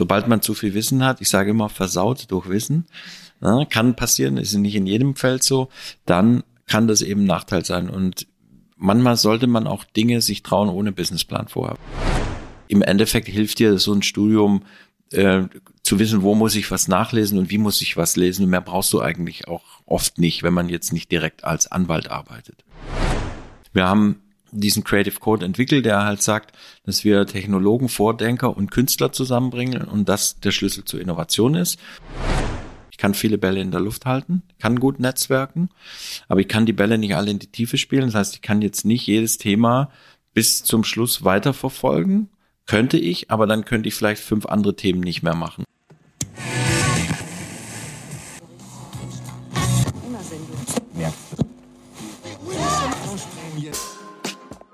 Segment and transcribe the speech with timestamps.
[0.00, 2.86] Sobald man zu viel Wissen hat, ich sage immer versaut durch Wissen,
[3.42, 5.68] ja, kann passieren, ist nicht in jedem Feld so,
[6.06, 7.90] dann kann das eben ein Nachteil sein.
[7.90, 8.26] Und
[8.78, 11.76] manchmal sollte man auch Dinge sich trauen ohne Businessplan vorher.
[12.66, 14.62] Im Endeffekt hilft dir so ein Studium
[15.12, 15.42] äh,
[15.82, 18.44] zu wissen, wo muss ich was nachlesen und wie muss ich was lesen.
[18.44, 22.10] Und mehr brauchst du eigentlich auch oft nicht, wenn man jetzt nicht direkt als Anwalt
[22.10, 22.64] arbeitet.
[23.74, 24.22] Wir haben
[24.52, 30.08] diesen Creative Code entwickelt, der halt sagt, dass wir Technologen, Vordenker und Künstler zusammenbringen und
[30.08, 31.78] das der Schlüssel zur Innovation ist.
[32.90, 35.70] Ich kann viele Bälle in der Luft halten, kann gut netzwerken,
[36.28, 38.06] aber ich kann die Bälle nicht alle in die Tiefe spielen.
[38.06, 39.90] Das heißt, ich kann jetzt nicht jedes Thema
[40.34, 42.28] bis zum Schluss weiterverfolgen.
[42.66, 45.64] Könnte ich, aber dann könnte ich vielleicht fünf andere Themen nicht mehr machen.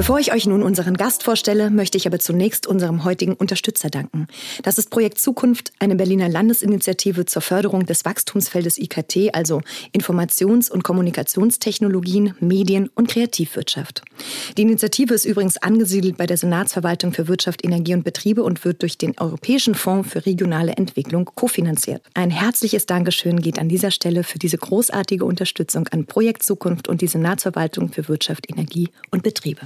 [0.00, 4.28] Bevor ich euch nun unseren Gast vorstelle, möchte ich aber zunächst unserem heutigen Unterstützer danken.
[4.62, 9.60] Das ist Projekt Zukunft, eine Berliner Landesinitiative zur Förderung des Wachstumsfeldes IKT, also
[9.94, 14.00] Informations- und Kommunikationstechnologien, Medien und Kreativwirtschaft.
[14.56, 18.80] Die Initiative ist übrigens angesiedelt bei der Senatsverwaltung für Wirtschaft, Energie und Betriebe und wird
[18.80, 22.00] durch den Europäischen Fonds für regionale Entwicklung kofinanziert.
[22.14, 27.02] Ein herzliches Dankeschön geht an dieser Stelle für diese großartige Unterstützung an Projekt Zukunft und
[27.02, 29.60] die Senatsverwaltung für Wirtschaft, Energie und Betriebe.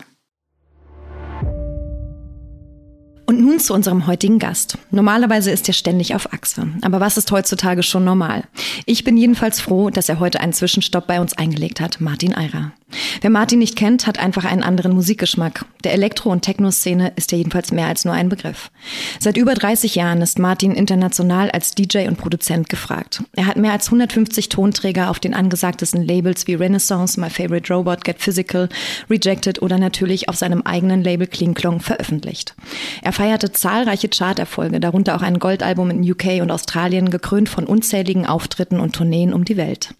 [3.26, 4.76] Und nun zu unserem heutigen Gast.
[4.90, 6.68] Normalerweise ist er ständig auf Achse.
[6.82, 8.44] Aber was ist heutzutage schon normal?
[8.84, 12.72] Ich bin jedenfalls froh, dass er heute einen Zwischenstopp bei uns eingelegt hat, Martin Eirer.
[13.20, 15.64] Wer Martin nicht kennt, hat einfach einen anderen Musikgeschmack.
[15.82, 18.70] Der Elektro- und Techno-Szene ist ja jedenfalls mehr als nur ein Begriff.
[19.18, 23.24] Seit über 30 Jahren ist Martin international als DJ und Produzent gefragt.
[23.34, 28.04] Er hat mehr als 150 Tonträger auf den angesagtesten Labels wie Renaissance, My Favorite Robot,
[28.04, 28.68] Get Physical,
[29.08, 32.54] Rejected oder natürlich auf seinem eigenen Label Kling Klong veröffentlicht.
[33.02, 38.26] Er feierte zahlreiche Charterfolge, darunter auch ein Goldalbum in UK und Australien, gekrönt von unzähligen
[38.26, 39.94] Auftritten und Tourneen um die Welt.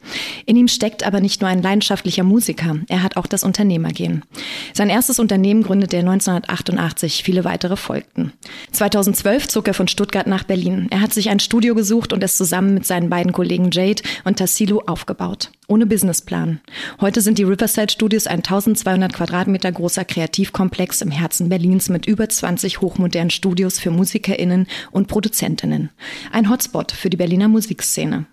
[0.46, 4.24] In ihm steckt aber nicht nur ein leidenschaftlicher Musiker, er hat auch das Unternehmergehen.
[4.72, 8.32] Sein erstes Unternehmen gründete er 1988, viele weitere folgten.
[8.72, 10.88] 2012 zog er von Stuttgart nach Berlin.
[10.90, 14.38] Er hat sich ein Studio gesucht und es zusammen mit seinen beiden Kollegen Jade und
[14.38, 15.50] Tassilo aufgebaut.
[15.66, 16.60] Ohne Businessplan.
[17.00, 22.28] Heute sind die Riverside Studios ein 1200 Quadratmeter großer Kreativkomplex im Herzen Berlins mit über
[22.28, 25.90] 20 hochmodernen Studios für MusikerInnen und Produzentinnen.
[26.32, 28.26] Ein Hotspot für die Berliner Musikszene.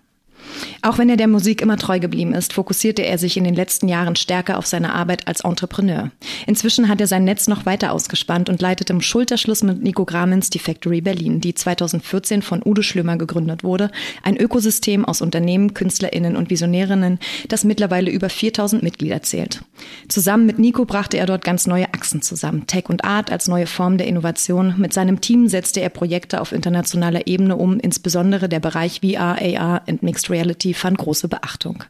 [0.82, 3.88] Auch wenn er der Musik immer treu geblieben ist, fokussierte er sich in den letzten
[3.88, 6.10] Jahren stärker auf seine Arbeit als Entrepreneur.
[6.46, 10.50] Inzwischen hat er sein Netz noch weiter ausgespannt und leitet im Schulterschluss mit Nico Gramens
[10.50, 13.90] die Factory Berlin, die 2014 von Udo Schlömer gegründet wurde,
[14.22, 17.18] ein Ökosystem aus Unternehmen, KünstlerInnen und Visionärinnen,
[17.48, 19.62] das mittlerweile über 4000 Mitglieder zählt.
[20.08, 23.66] Zusammen mit Nico brachte er dort ganz neue Achsen zusammen, Tech und Art als neue
[23.66, 24.74] Form der Innovation.
[24.78, 29.82] Mit seinem Team setzte er Projekte auf internationaler Ebene um, insbesondere der Bereich VR, AR
[29.86, 31.84] und Mixed Reality Reality fand große Beachtung.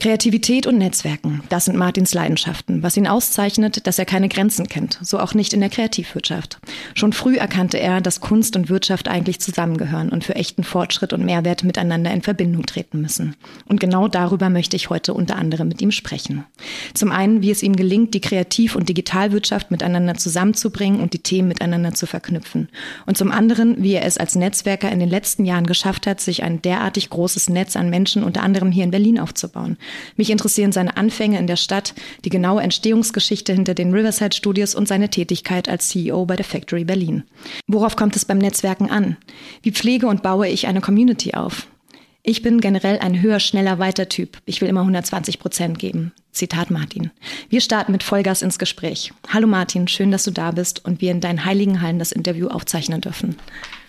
[0.00, 4.98] Kreativität und Netzwerken, das sind Martins Leidenschaften, was ihn auszeichnet, dass er keine Grenzen kennt,
[5.00, 6.58] so auch nicht in der Kreativwirtschaft.
[6.94, 11.24] Schon früh erkannte er, dass Kunst und Wirtschaft eigentlich zusammengehören und für echten Fortschritt und
[11.24, 13.36] Mehrwert miteinander in Verbindung treten müssen.
[13.66, 16.44] Und genau darüber möchte ich heute unter anderem mit ihm sprechen.
[16.92, 21.48] Zum einen, wie es ihm gelingt, die Kreativ- und Digitalwirtschaft miteinander zusammenzubringen und die Themen
[21.48, 22.68] miteinander zu verknüpfen.
[23.06, 26.42] Und zum anderen, wie er es als Netzwerker in den letzten Jahren geschafft hat, sich
[26.42, 29.78] ein derartig großes Netz an Menschen unter anderem hier in Berlin aufzubauen
[30.16, 31.94] mich interessieren seine Anfänge in der Stadt,
[32.24, 36.84] die genaue Entstehungsgeschichte hinter den Riverside Studios und seine Tätigkeit als CEO bei der Factory
[36.84, 37.24] Berlin.
[37.66, 39.16] Worauf kommt es beim Netzwerken an?
[39.62, 41.66] Wie pflege und baue ich eine Community auf?
[42.26, 44.38] Ich bin generell ein höher, schneller, weiter Typ.
[44.46, 46.12] Ich will immer 120 Prozent geben.
[46.32, 47.10] Zitat Martin.
[47.50, 49.12] Wir starten mit Vollgas ins Gespräch.
[49.28, 52.48] Hallo Martin, schön, dass du da bist und wir in deinen heiligen Hallen das Interview
[52.48, 53.36] aufzeichnen dürfen.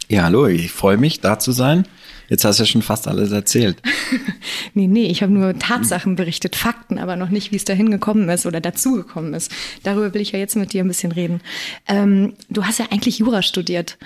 [0.10, 1.88] Ja, hallo, ich freue mich, da zu sein.
[2.28, 3.82] Jetzt hast du ja schon fast alles erzählt.
[4.74, 8.28] nee, nee, ich habe nur Tatsachen berichtet, Fakten, aber noch nicht, wie es dahin gekommen
[8.30, 9.52] ist oder dazugekommen ist.
[9.84, 11.42] Darüber will ich ja jetzt mit dir ein bisschen reden.
[11.88, 13.98] Ähm, du hast ja eigentlich Jura studiert.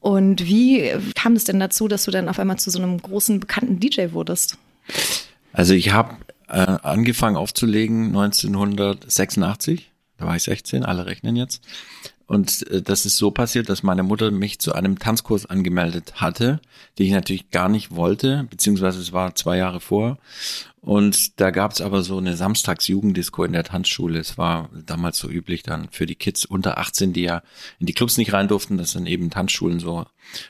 [0.00, 3.40] Und wie kam es denn dazu, dass du dann auf einmal zu so einem großen,
[3.40, 4.58] bekannten DJ wurdest?
[5.52, 6.16] Also ich habe
[6.48, 9.90] äh, angefangen aufzulegen 1986.
[10.18, 11.62] Da war ich 16, alle rechnen jetzt.
[12.26, 16.60] Und äh, das ist so passiert, dass meine Mutter mich zu einem Tanzkurs angemeldet hatte,
[16.98, 20.18] den ich natürlich gar nicht wollte, beziehungsweise es war zwei Jahre vor.
[20.84, 24.18] Und da gab es aber so eine Samstagsjugenddisco in der Tanzschule.
[24.18, 27.42] Es war damals so üblich dann für die Kids unter 18, die ja
[27.78, 30.04] in die Clubs nicht rein durften, dass dann eben Tanzschulen so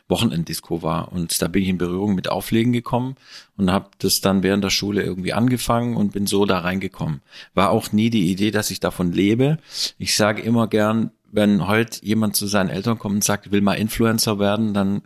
[0.09, 1.12] Wochenenddisco war.
[1.12, 3.15] Und da bin ich in Berührung mit Auflegen gekommen
[3.56, 7.23] und habe das dann während der Schule irgendwie angefangen und bin so da reingekommen.
[7.55, 9.59] War auch nie die Idee, dass ich davon lebe.
[9.99, 13.75] Ich sage immer gern, wenn heute jemand zu seinen Eltern kommt und sagt, will mal
[13.75, 15.02] Influencer werden, dann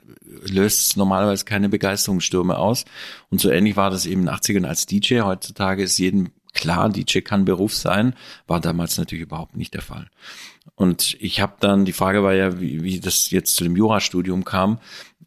[0.47, 2.85] löst es normalerweise keine Begeisterungsstürme aus.
[3.31, 5.21] Und so ähnlich war das eben in den 80ern als DJ.
[5.21, 8.15] Heutzutage ist jedem klar, DJ kann Beruf sein,
[8.47, 10.11] war damals natürlich überhaupt nicht der Fall.
[10.75, 14.45] Und ich habe dann, die Frage war ja, wie, wie das jetzt zu dem Jurastudium
[14.45, 14.81] kam.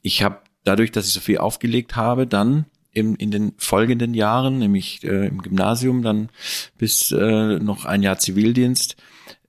[0.04, 4.60] Ich habe dadurch, dass ich so viel aufgelegt habe, dann im, in den folgenden Jahren,
[4.60, 6.30] nämlich äh, im Gymnasium, dann
[6.78, 8.98] bis äh, noch ein Jahr Zivildienst,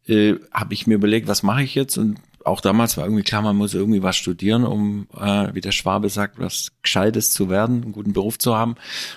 [0.08, 1.96] äh, habe ich mir überlegt, was mache ich jetzt?
[1.98, 5.72] Und auch damals war irgendwie klar, man muss irgendwie was studieren, um, äh, wie der
[5.72, 8.74] Schwabe sagt, was Gescheites zu werden, einen guten Beruf zu haben.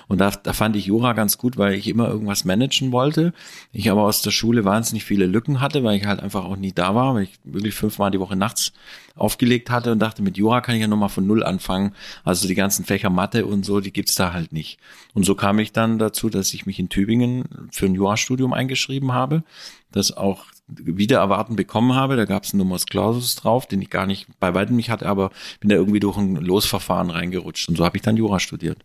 [0.08, 3.32] Und da, da fand ich Jura ganz gut, weil ich immer irgendwas managen wollte.
[3.72, 6.72] Ich aber aus der Schule wahnsinnig viele Lücken hatte, weil ich halt einfach auch nie
[6.72, 8.72] da war, weil ich wirklich fünfmal die Woche nachts
[9.14, 11.92] aufgelegt hatte und dachte, mit Jura kann ich ja nochmal von Null anfangen.
[12.22, 14.78] Also die ganzen Fächer Mathe und so, die gibt's da halt nicht.
[15.14, 19.12] Und so kam ich dann dazu, dass ich mich in Tübingen für ein Jurastudium eingeschrieben
[19.12, 19.42] habe,
[19.90, 22.16] das auch wieder erwarten bekommen habe.
[22.16, 25.06] Da gab es einen Numerus Clausus drauf, den ich gar nicht bei weitem nicht hatte,
[25.06, 25.30] aber
[25.60, 27.68] bin da irgendwie durch ein Losverfahren reingerutscht.
[27.68, 28.78] Und so habe ich dann Jura studiert.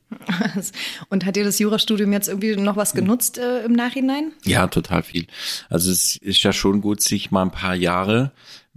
[1.10, 4.32] Und hat dir das Jurastudium jetzt irgendwie noch was genutzt äh, im Nachhinein?
[4.44, 5.28] Ja, total viel.
[5.70, 8.32] Also es ist ja schon gut, sich mal ein paar Jahre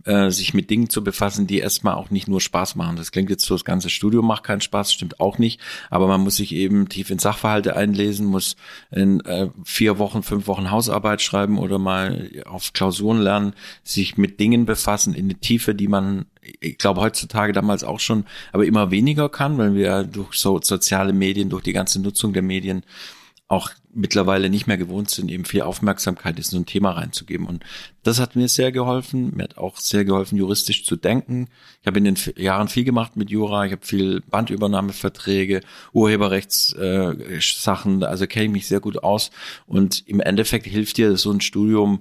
[0.05, 2.96] äh, sich mit Dingen zu befassen, die erstmal auch nicht nur Spaß machen.
[2.96, 6.20] Das klingt jetzt so, das ganze Studium macht keinen Spaß, stimmt auch nicht, aber man
[6.20, 8.56] muss sich eben tief in Sachverhalte einlesen, muss
[8.91, 14.41] in äh, vier Wochen, fünf Wochen Hausarbeit schreiben oder mal auf Klausuren lernen, sich mit
[14.41, 16.26] Dingen befassen in die Tiefe, die man
[16.61, 21.14] ich glaube heutzutage damals auch schon, aber immer weniger kann, weil wir durch so soziale
[21.14, 22.85] Medien, durch die ganze Nutzung der Medien
[23.46, 27.46] auch mittlerweile nicht mehr gewohnt sind, eben viel Aufmerksamkeit in so ein Thema reinzugeben.
[27.46, 27.62] Und
[28.02, 29.37] das hat mir sehr geholfen.
[29.37, 31.49] Mir hat auch sehr geholfen, juristisch zu denken.
[31.81, 33.67] Ich habe in den Jahren viel gemacht mit Jura.
[33.67, 35.61] Ich habe viel Bandübernahmeverträge,
[35.93, 38.02] Urheberrechtssachen.
[38.02, 39.31] Äh, also kenne ich mich sehr gut aus.
[39.67, 42.00] Und im Endeffekt hilft dir so ein Studium,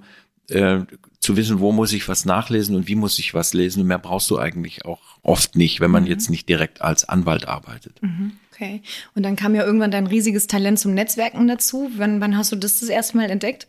[0.50, 0.80] äh,
[1.20, 3.82] zu wissen, wo muss ich was nachlesen und wie muss ich was lesen.
[3.82, 6.10] Und mehr brauchst du eigentlich auch oft nicht, wenn man mhm.
[6.10, 8.02] jetzt nicht direkt als Anwalt arbeitet.
[8.02, 8.34] Mhm.
[8.54, 8.84] Okay.
[9.16, 11.90] Und dann kam ja irgendwann dein riesiges Talent zum Netzwerken dazu.
[11.96, 13.68] Wann, wann hast du das das erste Mal entdeckt?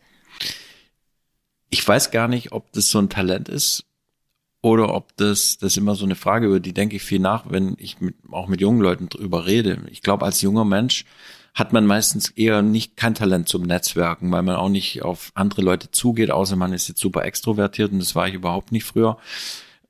[1.71, 3.85] Ich weiß gar nicht, ob das so ein Talent ist
[4.61, 7.49] oder ob das, das ist immer so eine Frage, über die denke ich viel nach,
[7.49, 9.81] wenn ich mit, auch mit jungen Leuten drüber rede.
[9.89, 11.05] Ich glaube, als junger Mensch
[11.55, 15.63] hat man meistens eher nicht kein Talent zum Netzwerken, weil man auch nicht auf andere
[15.63, 19.17] Leute zugeht, außer man ist jetzt super extrovertiert und das war ich überhaupt nicht früher.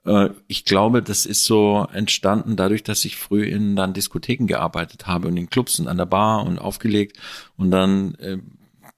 [0.05, 5.07] Äh, ich glaube, das ist so entstanden dadurch, dass ich früh in dann Diskotheken gearbeitet
[5.07, 7.17] habe und in Clubs und an der Bar und aufgelegt
[7.57, 8.37] und dann äh,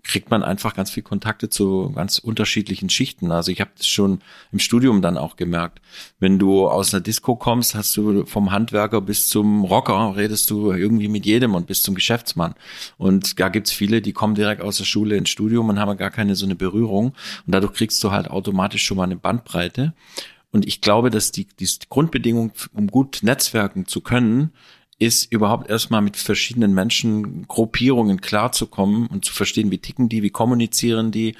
[0.07, 3.31] kriegt man einfach ganz viel Kontakte zu ganz unterschiedlichen Schichten.
[3.31, 4.19] Also ich habe das schon
[4.53, 5.81] im Studium dann auch gemerkt.
[6.19, 10.71] Wenn du aus einer Disco kommst, hast du vom Handwerker bis zum Rocker redest du
[10.71, 12.55] irgendwie mit jedem und bis zum Geschäftsmann.
[12.97, 16.11] Und da gibt's viele, die kommen direkt aus der Schule ins Studium und haben gar
[16.11, 17.07] keine so eine Berührung.
[17.45, 19.93] Und dadurch kriegst du halt automatisch schon mal eine Bandbreite.
[20.51, 24.53] Und ich glaube, dass die, die Grundbedingung, um gut netzwerken zu können,
[24.99, 30.31] ist überhaupt erstmal mit verschiedenen Menschen, Gruppierungen klarzukommen und zu verstehen, wie ticken die, wie
[30.31, 31.35] kommunizieren die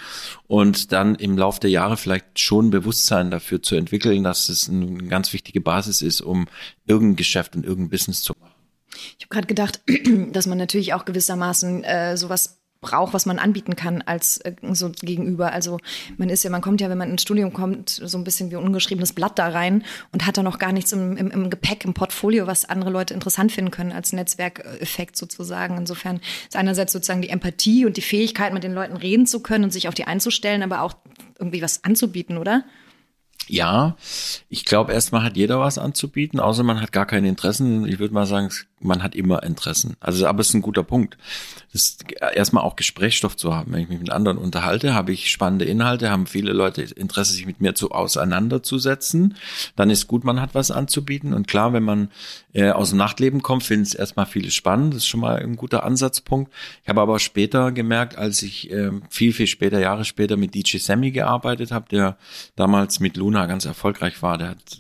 [0.46, 5.08] und dann im Laufe der Jahre vielleicht schon Bewusstsein dafür zu entwickeln, dass es eine
[5.08, 6.46] ganz wichtige Basis ist, um
[6.86, 8.54] irgendein Geschäft und irgendein Business zu machen.
[9.18, 9.82] Ich habe gerade gedacht,
[10.32, 14.90] dass man natürlich auch gewissermaßen äh, sowas braucht, was man anbieten kann als äh, so
[14.90, 15.52] gegenüber.
[15.52, 15.80] Also
[16.18, 18.56] man ist ja, man kommt ja, wenn man ins Studium kommt, so ein bisschen wie
[18.56, 21.86] ein ungeschriebenes Blatt da rein und hat da noch gar nichts im, im, im Gepäck,
[21.86, 25.78] im Portfolio, was andere Leute interessant finden können als Netzwerkeffekt sozusagen.
[25.78, 29.66] Insofern ist einerseits sozusagen die Empathie und die Fähigkeit, mit den Leuten reden zu können
[29.66, 30.96] und sich auf die einzustellen, aber auch
[31.40, 32.64] irgendwie was anzubieten, oder?
[33.48, 33.96] Ja,
[34.50, 37.86] ich glaube, erstmal hat jeder was anzubieten, außer man hat gar keine Interessen.
[37.88, 39.96] Ich würde mal sagen, es man hat immer Interessen.
[40.00, 41.18] Also, aber es ist ein guter Punkt.
[41.74, 43.74] Das ist erstmal auch Gesprächsstoff zu haben.
[43.74, 47.46] Wenn ich mich mit anderen unterhalte, habe ich spannende Inhalte, haben viele Leute Interesse, sich
[47.46, 49.36] mit mir zu auseinanderzusetzen.
[49.76, 51.34] Dann ist gut, man hat was anzubieten.
[51.34, 52.10] Und klar, wenn man
[52.54, 54.94] äh, aus dem Nachtleben kommt, finden es erstmal viele spannend.
[54.94, 56.54] Das ist schon mal ein guter Ansatzpunkt.
[56.84, 60.78] Ich habe aber später gemerkt, als ich äh, viel, viel später, Jahre später mit DJ
[60.78, 62.18] Sammy gearbeitet habe, der
[62.56, 64.80] damals mit Luna ganz erfolgreich war, der hat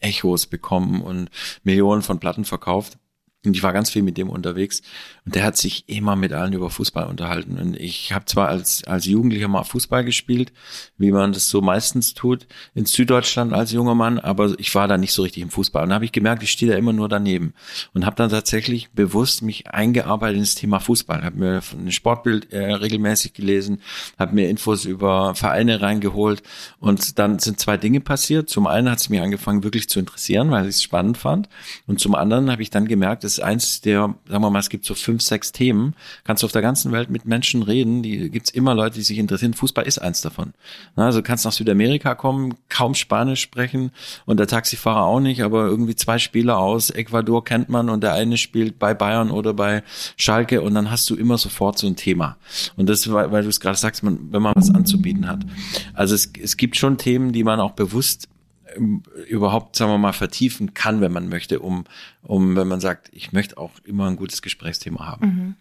[0.00, 1.30] Echos bekommen und
[1.64, 2.98] Millionen von Platten verkauft.
[3.44, 4.82] Und ich war ganz viel mit dem unterwegs
[5.24, 7.58] und der hat sich immer mit allen über Fußball unterhalten.
[7.58, 10.52] Und ich habe zwar als, als Jugendlicher mal Fußball gespielt,
[10.96, 14.96] wie man das so meistens tut, in Süddeutschland als junger Mann, aber ich war da
[14.96, 15.82] nicht so richtig im Fußball.
[15.82, 17.52] Und da habe ich gemerkt, ich stehe da immer nur daneben.
[17.94, 21.24] Und habe dann tatsächlich bewusst mich eingearbeitet ins Thema Fußball.
[21.24, 23.80] Habe mir ein Sportbild äh, regelmäßig gelesen,
[24.20, 26.44] habe mir Infos über Vereine reingeholt.
[26.78, 28.48] Und dann sind zwei Dinge passiert.
[28.48, 31.48] Zum einen hat es mich angefangen, wirklich zu interessieren, weil ich es spannend fand.
[31.88, 34.84] Und zum anderen habe ich dann gemerkt, ist eins der, sagen wir mal, es gibt
[34.84, 38.50] so fünf, sechs Themen, kannst du auf der ganzen Welt mit Menschen reden, die gibt's
[38.50, 39.54] immer Leute, die sich interessieren.
[39.54, 40.52] Fußball ist eins davon.
[40.96, 43.90] Also kannst nach Südamerika kommen, kaum Spanisch sprechen
[44.26, 48.14] und der Taxifahrer auch nicht, aber irgendwie zwei Spieler aus Ecuador kennt man und der
[48.14, 49.82] eine spielt bei Bayern oder bei
[50.16, 52.36] Schalke und dann hast du immer sofort so ein Thema.
[52.76, 55.40] Und das, weil, weil du es gerade sagst, man, wenn man was anzubieten hat.
[55.94, 58.28] Also es, es gibt schon Themen, die man auch bewusst
[59.28, 61.84] überhaupt, sagen wir mal, vertiefen kann, wenn man möchte, um,
[62.22, 65.26] um, wenn man sagt, ich möchte auch immer ein gutes Gesprächsthema haben.
[65.26, 65.54] Mhm.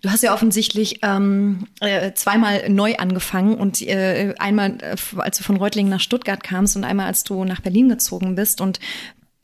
[0.00, 5.44] Du hast ja offensichtlich ähm, äh, zweimal neu angefangen und äh, einmal, äh, als du
[5.44, 8.78] von Reutlingen nach Stuttgart kamst und einmal, als du nach Berlin gezogen bist und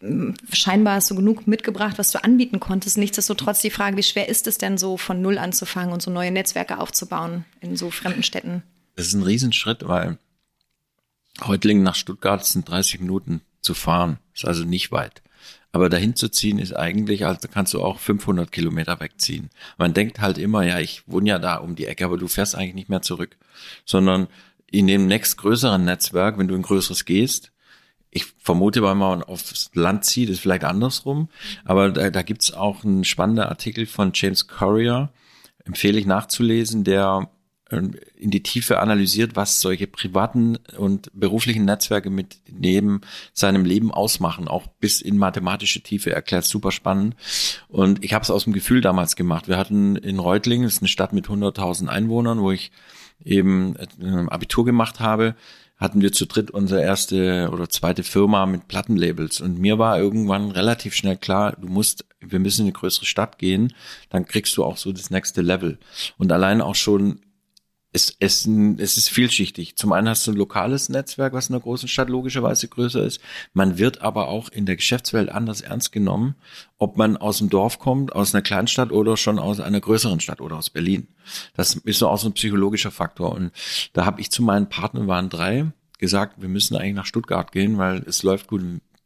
[0.00, 2.98] äh, scheinbar hast du genug mitgebracht, was du anbieten konntest.
[2.98, 6.30] Nichtsdestotrotz die Frage, wie schwer ist es denn so, von Null anzufangen und so neue
[6.30, 8.62] Netzwerke aufzubauen in so fremden Städten?
[8.94, 10.18] Das ist ein Riesenschritt, weil
[11.46, 15.22] Reutlingen nach Stuttgart sind 30 Minuten zu fahren, ist also nicht weit.
[15.72, 19.50] Aber dahin zu ziehen ist eigentlich, also kannst du auch 500 Kilometer wegziehen.
[19.76, 22.54] Man denkt halt immer, ja, ich wohne ja da um die Ecke, aber du fährst
[22.54, 23.36] eigentlich nicht mehr zurück,
[23.84, 24.28] sondern
[24.70, 27.50] in dem nächstgrößeren Netzwerk, wenn du ein größeres gehst,
[28.14, 31.28] ich vermute, weil man aufs Land zieht, ist vielleicht andersrum,
[31.64, 35.12] aber da, da gibt's auch einen spannenden Artikel von James Courier,
[35.64, 37.28] empfehle ich nachzulesen, der
[37.70, 43.00] in die Tiefe analysiert, was solche privaten und beruflichen Netzwerke mit neben
[43.32, 47.16] seinem Leben ausmachen, auch bis in mathematische Tiefe erklärt, super spannend.
[47.68, 49.48] Und ich habe es aus dem Gefühl damals gemacht.
[49.48, 52.70] Wir hatten in Reutlingen, das ist eine Stadt mit 100.000 Einwohnern, wo ich
[53.24, 55.34] eben äh, Abitur gemacht habe,
[55.76, 59.40] hatten wir zu dritt unsere erste oder zweite Firma mit Plattenlabels.
[59.40, 63.38] Und mir war irgendwann relativ schnell klar, du musst, wir müssen in eine größere Stadt
[63.38, 63.72] gehen,
[64.10, 65.78] dann kriegst du auch so das nächste Level.
[66.16, 67.20] Und allein auch schon
[67.94, 68.44] es, es,
[68.78, 69.76] es ist vielschichtig.
[69.76, 73.20] Zum einen hast du ein lokales Netzwerk, was in einer großen Stadt logischerweise größer ist.
[73.52, 76.34] Man wird aber auch in der Geschäftswelt anders ernst genommen,
[76.76, 80.40] ob man aus dem Dorf kommt, aus einer Kleinstadt oder schon aus einer größeren Stadt
[80.40, 81.06] oder aus Berlin.
[81.54, 83.32] Das ist auch so ein psychologischer Faktor.
[83.32, 83.52] Und
[83.92, 87.78] da habe ich zu meinen Partnern, waren drei, gesagt, wir müssen eigentlich nach Stuttgart gehen,
[87.78, 88.60] weil es läuft gut,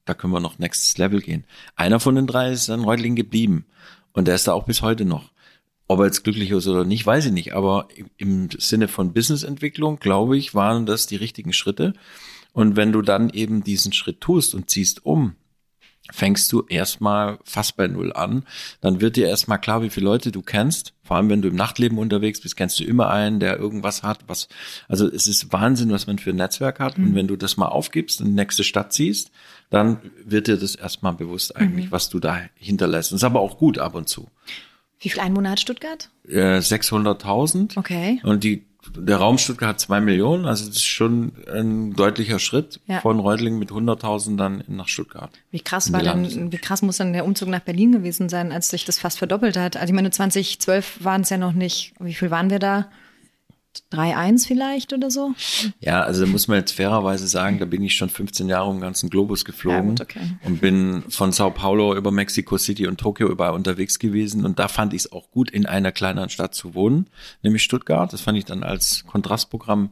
[0.07, 1.45] da können wir noch nächstes Level gehen.
[1.77, 3.67] Einer von den drei ist dann Reutling geblieben.
[4.15, 5.31] Und der ist da auch bis heute noch.
[5.89, 7.55] Ob er jetzt glücklich ist oder nicht, weiß ich nicht.
[7.55, 11.95] Aber im Sinne von Businessentwicklung, glaube ich, waren das die richtigen Schritte.
[12.53, 15.35] Und wenn du dann eben diesen Schritt tust und ziehst um,
[16.11, 18.45] fängst du erstmal fast bei Null an.
[18.81, 20.95] Dann wird dir erstmal klar, wie viele Leute du kennst.
[21.03, 24.21] Vor allem, wenn du im Nachtleben unterwegs bist, kennst du immer einen, der irgendwas hat,
[24.27, 24.49] was,
[24.89, 26.99] also es ist Wahnsinn, was man für ein Netzwerk hat.
[26.99, 27.09] Mhm.
[27.09, 29.31] Und wenn du das mal aufgibst und die nächste Stadt ziehst,
[29.71, 31.93] dann wird dir das erstmal bewusst eigentlich, mhm.
[31.93, 33.13] was du da hinterlässt.
[33.13, 34.29] Das ist aber auch gut ab und zu.
[35.01, 36.11] Wie viel Einwohner hat Stuttgart?
[36.29, 37.79] Äh, 600.000.
[37.79, 38.21] Okay.
[38.25, 38.65] Und die,
[38.97, 40.45] der Raum Stuttgart hat zwei Millionen.
[40.45, 43.01] Also das ist schon ein deutlicher Schritt ja.
[43.01, 45.31] von Reutlingen mit 100.000 dann nach Stuttgart.
[45.51, 48.71] Wie krass war denn, wie krass muss dann der Umzug nach Berlin gewesen sein, als
[48.71, 49.77] sich das fast verdoppelt hat?
[49.77, 51.95] Also ich meine, 2012 waren es ja noch nicht.
[52.01, 52.89] Wie viel waren wir da?
[53.93, 55.33] 3-1 vielleicht oder so?
[55.81, 58.77] Ja, also da muss man jetzt fairerweise sagen, da bin ich schon 15 Jahre um
[58.77, 60.21] den ganzen Globus geflogen ja, gut, okay.
[60.45, 64.69] und bin von Sao Paulo über Mexico City und Tokio überall unterwegs gewesen und da
[64.69, 67.09] fand ich es auch gut, in einer kleineren Stadt zu wohnen,
[67.43, 68.13] nämlich Stuttgart.
[68.13, 69.91] Das fand ich dann als Kontrastprogramm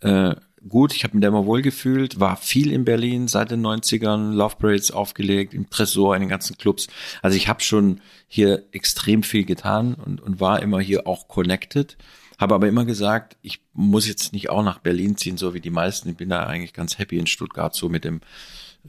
[0.00, 0.34] äh,
[0.68, 0.94] gut.
[0.94, 4.56] Ich habe mich da immer wohl gefühlt, war viel in Berlin seit den 90ern, Love
[4.56, 6.88] Parades aufgelegt, im Tresor, in den ganzen Clubs.
[7.22, 11.96] Also ich habe schon hier extrem viel getan und, und war immer hier auch connected.
[12.40, 15.68] Habe aber immer gesagt, ich muss jetzt nicht auch nach Berlin ziehen, so wie die
[15.68, 16.08] meisten.
[16.08, 18.22] Ich bin da eigentlich ganz happy in Stuttgart, so mit dem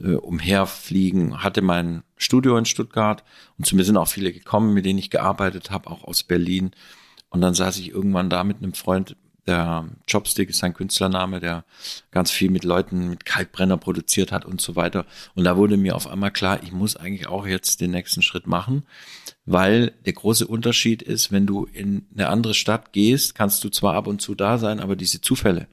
[0.00, 1.42] äh, Umherfliegen.
[1.42, 3.22] Hatte mein Studio in Stuttgart
[3.58, 6.70] und zu mir sind auch viele gekommen, mit denen ich gearbeitet habe, auch aus Berlin.
[7.28, 9.16] Und dann saß ich irgendwann da mit einem Freund
[9.46, 11.64] Der Chopstick ist sein Künstlername, der
[12.10, 15.04] ganz viel mit Leuten, mit Kalkbrenner produziert hat und so weiter.
[15.34, 18.46] Und da wurde mir auf einmal klar, ich muss eigentlich auch jetzt den nächsten Schritt
[18.46, 18.84] machen,
[19.44, 23.94] weil der große Unterschied ist, wenn du in eine andere Stadt gehst, kannst du zwar
[23.94, 25.66] ab und zu da sein, aber diese Zufälle,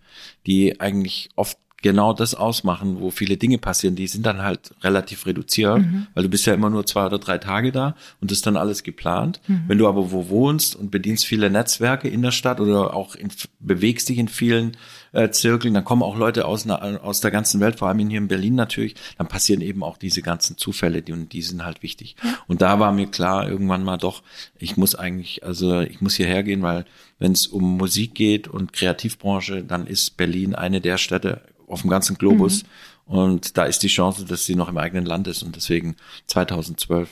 [0.45, 5.25] die eigentlich oft genau das ausmachen, wo viele Dinge passieren, die sind dann halt relativ
[5.25, 6.07] reduziert, mhm.
[6.13, 8.57] weil du bist ja immer nur zwei oder drei Tage da und das ist dann
[8.57, 9.39] alles geplant.
[9.47, 9.63] Mhm.
[9.67, 13.29] Wenn du aber wo wohnst und bedienst viele Netzwerke in der Stadt oder auch in,
[13.59, 14.77] bewegst dich in vielen
[15.11, 18.27] äh, Zirkeln, dann kommen auch Leute aus, aus der ganzen Welt, vor allem hier in
[18.27, 22.15] Berlin natürlich, dann passieren eben auch diese ganzen Zufälle, die, und die sind halt wichtig.
[22.23, 22.37] Ja.
[22.47, 24.21] Und da war mir klar, irgendwann mal doch,
[24.57, 26.85] ich muss eigentlich, also ich muss hierher gehen, weil
[27.19, 31.89] wenn es um Musik geht und Kreativbranche, dann ist Berlin eine der Städte auf dem
[31.89, 32.63] ganzen Globus.
[32.63, 33.15] Mhm.
[33.15, 35.41] Und da ist die Chance, dass sie noch im eigenen Land ist.
[35.43, 35.95] Und deswegen
[36.27, 37.09] 2012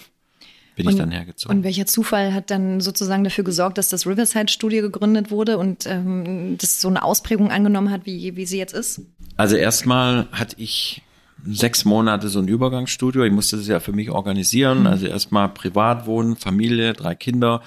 [0.75, 1.57] bin und, ich dann hergezogen.
[1.57, 5.85] Und welcher Zufall hat dann sozusagen dafür gesorgt, dass das Riverside Studio gegründet wurde und
[5.87, 9.01] ähm, das so eine Ausprägung angenommen hat, wie, wie sie jetzt ist?
[9.37, 11.01] Also erstmal hatte ich
[11.45, 13.23] sechs Monate so ein Übergangsstudio.
[13.23, 14.81] Ich musste das ja für mich organisieren.
[14.81, 14.87] Mhm.
[14.87, 17.61] Also erstmal privat wohnen, Familie, drei Kinder,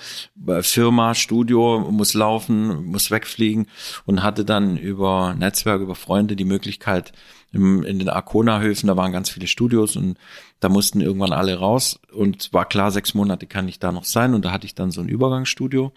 [0.46, 3.66] äh, Firma, Studio, muss laufen, muss wegfliegen
[4.06, 7.12] und hatte dann über Netzwerk, über Freunde die Möglichkeit,
[7.52, 10.18] im, in den Arkona-Höfen, da waren ganz viele Studios und
[10.60, 14.34] da mussten irgendwann alle raus und war klar, sechs Monate kann ich da noch sein
[14.34, 15.92] und da hatte ich dann so ein Übergangsstudio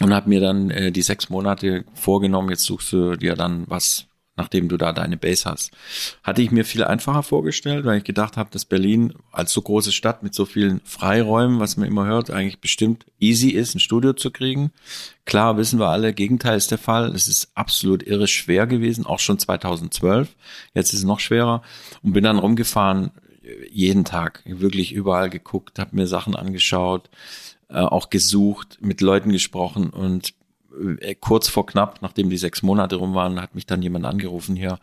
[0.00, 4.06] und habe mir dann äh, die sechs Monate vorgenommen, jetzt suchst du dir dann was
[4.36, 5.72] nachdem du da deine Base hast.
[6.22, 9.92] Hatte ich mir viel einfacher vorgestellt, weil ich gedacht habe, dass Berlin als so große
[9.92, 14.12] Stadt mit so vielen Freiräumen, was man immer hört, eigentlich bestimmt easy ist, ein Studio
[14.12, 14.72] zu kriegen.
[15.24, 17.14] Klar wissen wir alle, Gegenteil ist der Fall.
[17.14, 20.28] Es ist absolut irre schwer gewesen, auch schon 2012.
[20.74, 21.62] Jetzt ist es noch schwerer
[22.02, 23.10] und bin dann rumgefahren
[23.70, 27.08] jeden Tag, wirklich überall geguckt, habe mir Sachen angeschaut,
[27.68, 30.32] äh, auch gesucht, mit Leuten gesprochen und äh,
[31.20, 34.78] kurz vor knapp, nachdem die sechs Monate rum waren, hat mich dann jemand angerufen hier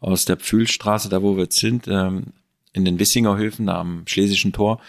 [0.00, 2.32] aus der Pfühlstraße, da wo wir jetzt sind, ähm,
[2.72, 4.80] in den Wissinger Höfen, da am Schlesischen Tor.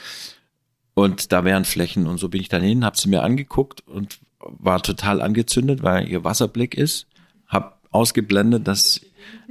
[0.93, 2.07] Und da wären Flächen.
[2.07, 6.07] Und so bin ich dann hin, habe sie mir angeguckt und war total angezündet, weil
[6.07, 7.07] ihr Wasserblick ist.
[7.47, 9.01] Hab ausgeblendet, dass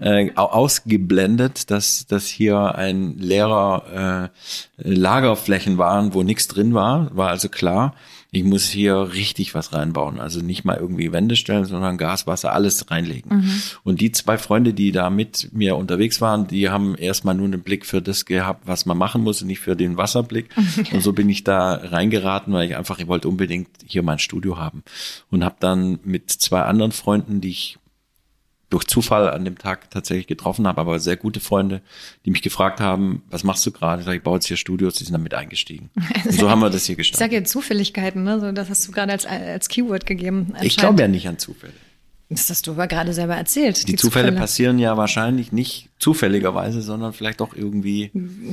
[0.00, 4.30] äh, ausgeblendet, dass dass hier ein leerer
[4.78, 7.14] äh, Lagerflächen waren, wo nichts drin war.
[7.16, 7.94] War also klar
[8.30, 10.20] ich muss hier richtig was reinbauen.
[10.20, 13.38] Also nicht mal irgendwie Wände stellen, sondern Gas, Wasser, alles reinlegen.
[13.38, 13.52] Mhm.
[13.84, 17.62] Und die zwei Freunde, die da mit mir unterwegs waren, die haben erstmal nur einen
[17.62, 20.50] Blick für das gehabt, was man machen muss und nicht für den Wasserblick.
[20.92, 24.58] und so bin ich da reingeraten, weil ich einfach, ich wollte unbedingt hier mein Studio
[24.58, 24.82] haben.
[25.30, 27.78] Und habe dann mit zwei anderen Freunden, die ich
[28.70, 31.80] durch Zufall an dem Tag tatsächlich getroffen habe, aber sehr gute Freunde,
[32.24, 34.00] die mich gefragt haben, was machst du gerade?
[34.00, 35.90] Ich sage, ich baue jetzt hier Studios, die sind damit eingestiegen.
[36.24, 37.20] Und so haben wir das hier gestartet.
[37.20, 38.40] Ich sage ja Zufälligkeiten, ne?
[38.40, 40.54] So, das hast du gerade als, als Keyword gegeben.
[40.60, 41.72] Ich glaube ja nicht an Zufälle.
[42.30, 43.82] Das hast du aber gerade selber erzählt.
[43.82, 48.10] Die, die Zufälle, Zufälle, passieren ja wahrscheinlich nicht zufälligerweise, sondern vielleicht auch irgendwie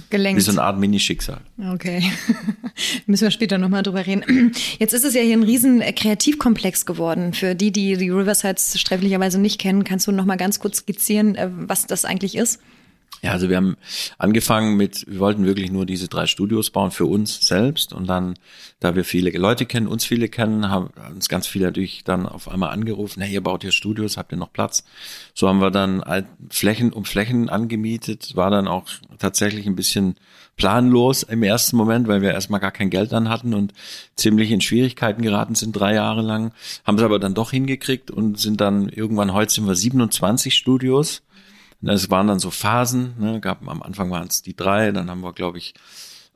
[0.10, 0.40] Gelenkt.
[0.40, 1.42] wie so eine Art Mini-Schicksal.
[1.74, 2.02] Okay.
[3.06, 4.54] Müssen wir später nochmal drüber reden.
[4.80, 7.34] Jetzt ist es ja hier ein riesen Kreativkomplex geworden.
[7.34, 11.50] Für die, die die Riversides sträflicherweise nicht kennen, kannst du nochmal ganz kurz skizzieren, äh,
[11.52, 12.62] was das eigentlich ist?
[13.26, 13.76] Ja, also wir haben
[14.20, 18.36] angefangen mit, wir wollten wirklich nur diese drei Studios bauen für uns selbst und dann,
[18.80, 22.48] da wir viele Leute kennen, uns viele kennen, haben uns ganz viele natürlich dann auf
[22.48, 24.84] einmal angerufen, hey, ihr baut hier Studios, habt ihr noch Platz?
[25.34, 26.04] So haben wir dann
[26.52, 30.18] Flächen um Flächen angemietet, war dann auch tatsächlich ein bisschen
[30.56, 33.74] planlos im ersten Moment, weil wir erstmal gar kein Geld dann hatten und
[34.16, 36.54] ziemlich in Schwierigkeiten geraten sind drei Jahre lang,
[36.86, 41.24] haben es aber dann doch hingekriegt und sind dann irgendwann, heute sind wir 27 Studios
[41.94, 45.22] es waren dann so Phasen, ne, gab, am Anfang waren es die drei, dann haben
[45.22, 45.74] wir, glaube ich,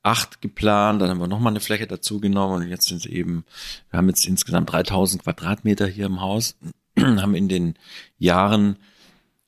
[0.03, 3.45] acht geplant, dann haben wir nochmal eine Fläche dazu genommen und jetzt sind es eben,
[3.89, 6.55] wir haben jetzt insgesamt 3000 Quadratmeter hier im Haus,
[6.99, 7.75] haben in den
[8.17, 8.77] Jahren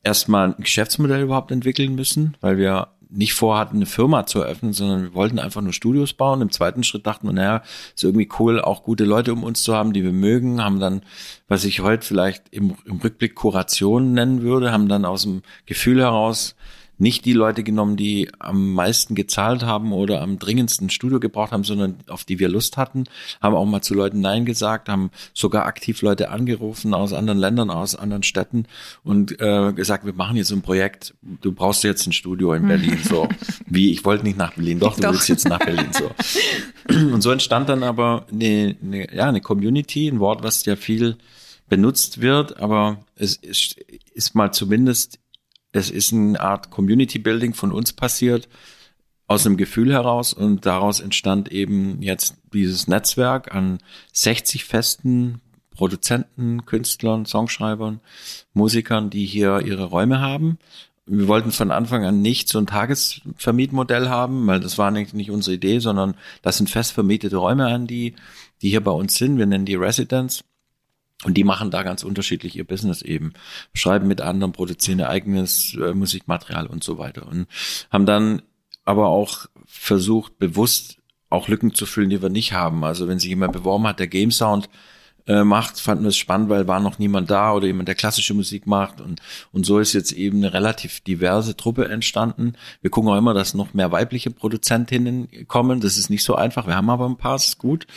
[0.04, 5.04] erstmal ein Geschäftsmodell überhaupt entwickeln müssen, weil wir nicht vorhatten, eine Firma zu eröffnen, sondern
[5.04, 6.42] wir wollten einfach nur Studios bauen.
[6.42, 7.62] Im zweiten Schritt dachten wir, naja,
[7.94, 11.02] ist irgendwie cool, auch gute Leute um uns zu haben, die wir mögen, haben dann,
[11.48, 16.00] was ich heute vielleicht im, im Rückblick Kuration nennen würde, haben dann aus dem Gefühl
[16.00, 16.56] heraus
[17.02, 21.64] nicht die Leute genommen, die am meisten gezahlt haben oder am dringendsten Studio gebraucht haben,
[21.64, 23.06] sondern auf die wir Lust hatten,
[23.42, 27.72] haben auch mal zu Leuten Nein gesagt, haben sogar aktiv Leute angerufen aus anderen Ländern,
[27.72, 28.68] aus anderen Städten
[29.04, 33.00] und äh, gesagt, wir machen jetzt ein Projekt, du brauchst jetzt ein Studio in Berlin,
[33.04, 33.28] so
[33.66, 35.14] wie, ich wollte nicht nach Berlin, doch, du doch.
[35.14, 36.12] willst jetzt nach Berlin, so.
[37.14, 41.18] Und so entstand dann aber eine, eine, ja, eine Community, ein Wort, was ja viel
[41.68, 43.78] benutzt wird, aber es ist,
[44.14, 45.20] ist mal zumindest
[45.72, 48.50] es ist eine Art Community Building von uns passiert,
[49.28, 53.80] aus einem Gefühl heraus und daraus entstand eben jetzt dieses Netzwerk an
[54.12, 55.40] 60 festen
[55.74, 58.02] Produzenten, Künstlern, Songschreibern,
[58.54, 60.60] Musikern, die hier ihre Räume haben.
[61.06, 65.32] Wir wollten von Anfang an nicht so ein Tagesvermietmodell haben, weil das war eigentlich nicht
[65.32, 68.16] unsere Idee, sondern das sind fest vermietete Räume an, die,
[68.62, 69.38] die hier bei uns sind.
[69.38, 70.44] Wir nennen die Residents.
[71.24, 73.34] Und die machen da ganz unterschiedlich ihr Business eben.
[73.74, 77.28] Schreiben mit anderen, produzieren ihr eigenes äh, Musikmaterial und so weiter.
[77.28, 77.48] Und
[77.92, 78.42] haben dann
[78.86, 80.98] aber auch versucht, bewusst
[81.30, 82.84] auch Lücken zu füllen, die wir nicht haben.
[82.84, 84.70] Also wenn sich jemand beworben hat, der Game Sound
[85.28, 88.34] äh, macht, fanden wir es spannend, weil war noch niemand da oder jemand, der klassische
[88.34, 89.02] Musik macht.
[89.02, 92.54] Und, und so ist jetzt eben eine relativ diverse Truppe entstanden.
[92.82, 95.82] Wir gucken auch immer, dass noch mehr weibliche Produzentinnen kommen.
[95.82, 96.68] Das ist nicht so einfach.
[96.68, 97.88] Wir haben aber ein paar, ist gut.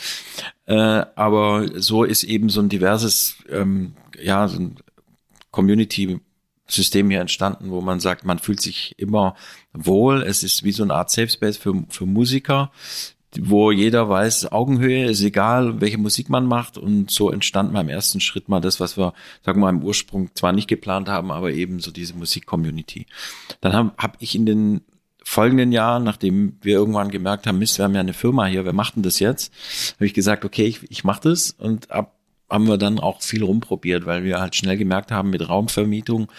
[0.65, 0.75] Äh,
[1.15, 4.77] aber so ist eben so ein diverses, ähm, ja, so ein
[5.51, 6.19] Community
[6.67, 9.35] System hier entstanden, wo man sagt, man fühlt sich immer
[9.71, 10.23] wohl.
[10.23, 12.71] Es ist wie so eine Art Safe Space für, für Musiker,
[13.41, 16.77] wo jeder weiß, Augenhöhe ist egal, welche Musik man macht.
[16.77, 19.83] Und so entstand mal im ersten Schritt mal das, was wir, sagen wir mal, im
[19.83, 23.05] Ursprung zwar nicht geplant haben, aber eben so diese Musik-Community.
[23.61, 24.81] Dann habe hab ich in den
[25.23, 28.73] folgenden Jahren, nachdem wir irgendwann gemerkt haben, Mist, wir haben ja eine Firma hier, wer
[28.73, 29.51] macht denn das jetzt?
[29.95, 32.15] Habe ich gesagt, okay, ich, ich mache das und ab
[32.49, 36.31] haben wir dann auch viel rumprobiert, weil wir halt schnell gemerkt haben, mit Raumvermietung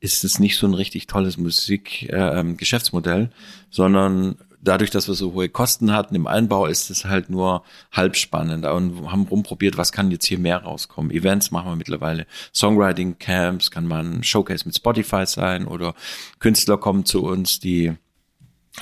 [0.00, 3.28] ist es nicht so ein richtig tolles Musikgeschäftsmodell, äh,
[3.70, 8.16] sondern dadurch, dass wir so hohe Kosten hatten im Einbau, ist es halt nur halb
[8.16, 11.10] spannend und haben rumprobiert, was kann jetzt hier mehr rauskommen.
[11.10, 15.94] Events machen wir mittlerweile, Songwriting Camps, kann man Showcase mit Spotify sein oder
[16.38, 17.92] Künstler kommen zu uns, die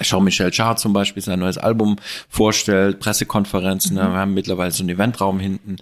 [0.01, 1.97] Jean-Michel Jarre zum Beispiel sein neues Album
[2.29, 4.01] vorstellt, Pressekonferenzen, mhm.
[4.01, 5.77] wir haben mittlerweile so einen Eventraum hinten,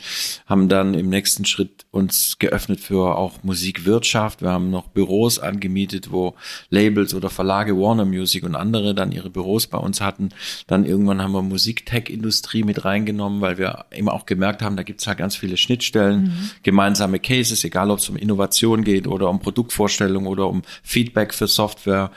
[0.46, 4.42] haben dann im nächsten Schritt uns geöffnet für auch Musikwirtschaft.
[4.42, 6.34] Wir haben noch Büros angemietet, wo
[6.70, 10.30] Labels oder Verlage Warner Music und andere dann ihre Büros bei uns hatten.
[10.66, 15.06] Dann irgendwann haben wir Musik-Tech-Industrie mit reingenommen, weil wir immer auch gemerkt haben, da gibt's
[15.06, 16.50] halt ganz viele Schnittstellen, mhm.
[16.64, 21.46] gemeinsame Cases, egal ob es um Innovation geht oder um Produktvorstellung oder um Feedback für
[21.46, 22.10] Software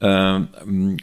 [0.00, 0.40] äh,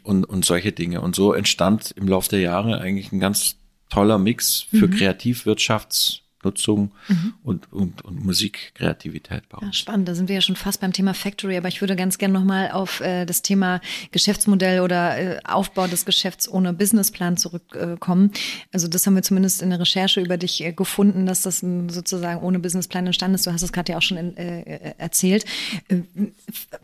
[0.03, 1.01] und, und solche Dinge.
[1.01, 3.57] Und so entstand im Laufe der Jahre eigentlich ein ganz
[3.89, 4.91] toller Mix für mhm.
[4.91, 7.33] Kreativwirtschafts Nutzung mhm.
[7.43, 9.63] und, und, und Musikkreativität uns.
[9.63, 12.17] Ja, spannend, da sind wir ja schon fast beim Thema Factory, aber ich würde ganz
[12.17, 13.81] gerne nochmal auf äh, das Thema
[14.11, 18.31] Geschäftsmodell oder äh, Aufbau des Geschäfts ohne Businessplan zurückkommen.
[18.33, 18.39] Äh,
[18.73, 22.41] also das haben wir zumindest in der Recherche über dich äh, gefunden, dass das sozusagen
[22.41, 23.47] ohne Businessplan entstanden ist.
[23.47, 25.45] Du hast es gerade ja auch schon in, äh, erzählt.
[25.87, 26.01] Äh,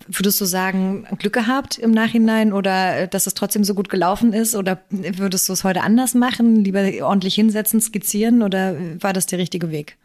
[0.07, 4.55] würdest du sagen, Glück gehabt im Nachhinein oder dass es trotzdem so gut gelaufen ist
[4.55, 9.39] oder würdest du es heute anders machen, lieber ordentlich hinsetzen, skizzieren oder war das der
[9.39, 9.97] richtige richtige Weg?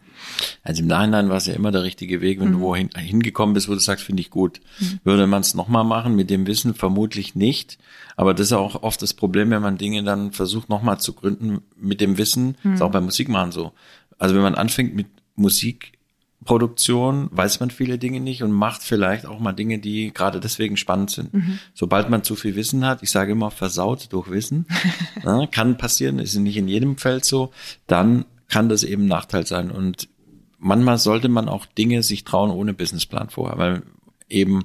[0.65, 2.53] Also im Nachhinein war es ja immer der richtige Weg, wenn mhm.
[2.55, 4.61] du wohin hingekommen bist, wo du sagst, finde ich gut.
[4.81, 5.01] Mhm.
[5.05, 6.75] Würde man es nochmal machen mit dem Wissen?
[6.75, 7.79] Vermutlich nicht.
[8.17, 11.61] Aber das ist auch oft das Problem, wenn man Dinge dann versucht nochmal zu gründen
[11.77, 12.57] mit dem Wissen.
[12.63, 12.75] Mhm.
[12.75, 13.73] Ist auch beim Musikmachen so.
[14.19, 15.07] Also wenn man anfängt mit
[15.37, 20.79] Musikproduktion, weiß man viele Dinge nicht und macht vielleicht auch mal Dinge, die gerade deswegen
[20.79, 21.35] spannend sind.
[21.35, 21.59] Mhm.
[21.75, 24.67] Sobald man zu viel Wissen hat, ich sage immer versaut durch Wissen,
[25.25, 27.53] ja, kann passieren, ist nicht in jedem Feld so,
[27.87, 29.71] dann kann das eben ein Nachteil sein.
[29.71, 30.09] Und
[30.59, 33.83] manchmal sollte man auch Dinge sich trauen ohne Businessplan vorher, weil
[34.29, 34.65] eben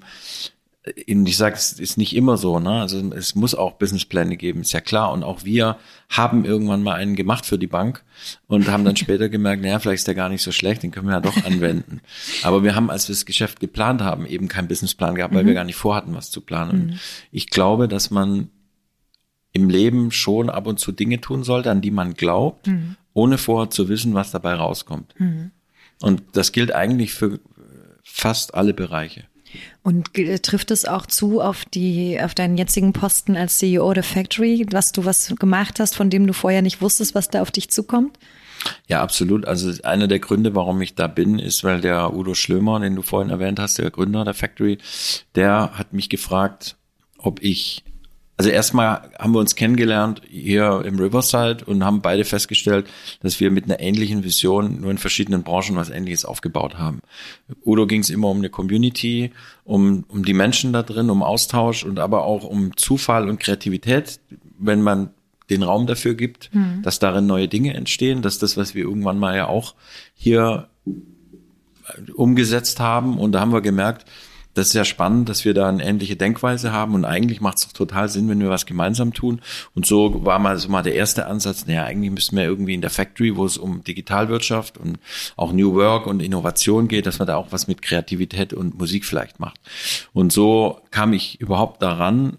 [0.84, 2.82] ich sage, es ist nicht immer so, ne?
[2.82, 5.12] Also es muss auch Businesspläne geben, ist ja klar.
[5.12, 5.78] Und auch wir
[6.10, 8.04] haben irgendwann mal einen gemacht für die Bank
[8.48, 11.06] und haben dann später gemerkt, naja, vielleicht ist der gar nicht so schlecht, den können
[11.06, 12.02] wir ja doch anwenden.
[12.42, 15.48] Aber wir haben, als wir das Geschäft geplant haben, eben keinen Businessplan gehabt, weil mhm.
[15.50, 16.72] wir gar nicht vorhatten, was zu planen.
[16.72, 17.00] Und mhm.
[17.32, 18.50] ich glaube, dass man
[19.54, 23.38] im Leben schon ab und zu Dinge tun sollte, an die man glaubt, mhm ohne
[23.38, 25.14] vorher zu wissen, was dabei rauskommt.
[25.18, 25.52] Mhm.
[26.02, 27.40] Und das gilt eigentlich für
[28.04, 29.26] fast alle Bereiche.
[29.84, 34.66] Und trifft es auch zu auf die, auf deinen jetzigen Posten als CEO der Factory,
[34.66, 37.70] dass du was gemacht hast, von dem du vorher nicht wusstest, was da auf dich
[37.70, 38.18] zukommt?
[38.88, 39.46] Ja, absolut.
[39.46, 43.02] Also einer der Gründe, warum ich da bin, ist, weil der Udo Schlömer, den du
[43.02, 44.78] vorhin erwähnt hast, der Gründer der Factory,
[45.36, 46.78] der hat mich gefragt,
[47.18, 47.84] ob ich
[48.42, 52.88] also erstmal haben wir uns kennengelernt hier im Riverside und haben beide festgestellt,
[53.22, 57.02] dass wir mit einer ähnlichen Vision nur in verschiedenen Branchen was Ähnliches aufgebaut haben.
[57.64, 59.30] Udo ging es immer um eine Community,
[59.64, 64.20] um, um die Menschen da drin, um Austausch und aber auch um Zufall und Kreativität,
[64.58, 65.12] wenn man
[65.52, 66.82] den Raum dafür gibt, mhm.
[66.82, 68.24] dass darin neue Dinge entstehen.
[68.24, 69.76] Das ist das, was wir irgendwann mal ja auch
[70.16, 70.68] hier
[72.16, 73.20] umgesetzt haben.
[73.20, 74.06] Und da haben wir gemerkt,
[74.54, 77.68] das ist ja spannend, dass wir da eine ähnliche Denkweise haben und eigentlich macht es
[77.68, 79.42] doch total Sinn, wenn wir was gemeinsam tun.
[79.76, 82.82] Und so war mal so mal der erste Ansatz, naja, eigentlich müssen wir irgendwie in
[82.82, 85.00] der Factory, wo es um Digitalwirtschaft und
[85.38, 89.06] auch New Work und Innovation geht, dass man da auch was mit Kreativität und Musik
[89.06, 89.60] vielleicht macht.
[90.14, 92.38] Und so kam ich überhaupt daran,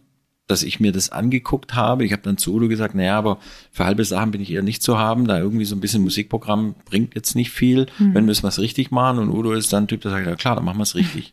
[0.53, 2.05] dass ich mir das angeguckt habe.
[2.05, 3.39] Ich habe dann zu Udo gesagt, naja, aber
[3.73, 5.27] für halbe Sachen bin ich eher nicht zu haben.
[5.27, 8.15] Da irgendwie so ein bisschen Musikprogramm bringt jetzt nicht viel, mhm.
[8.15, 9.19] wenn wir es richtig machen.
[9.19, 11.33] Und Udo ist dann ein Typ, der sagt, ja klar, dann machen wir es richtig.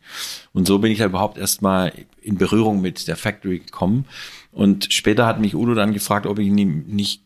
[0.53, 4.05] Und so bin ich da überhaupt erstmal in Berührung mit der Factory gekommen.
[4.51, 7.21] Und später hat mich Udo dann gefragt, ob ich nicht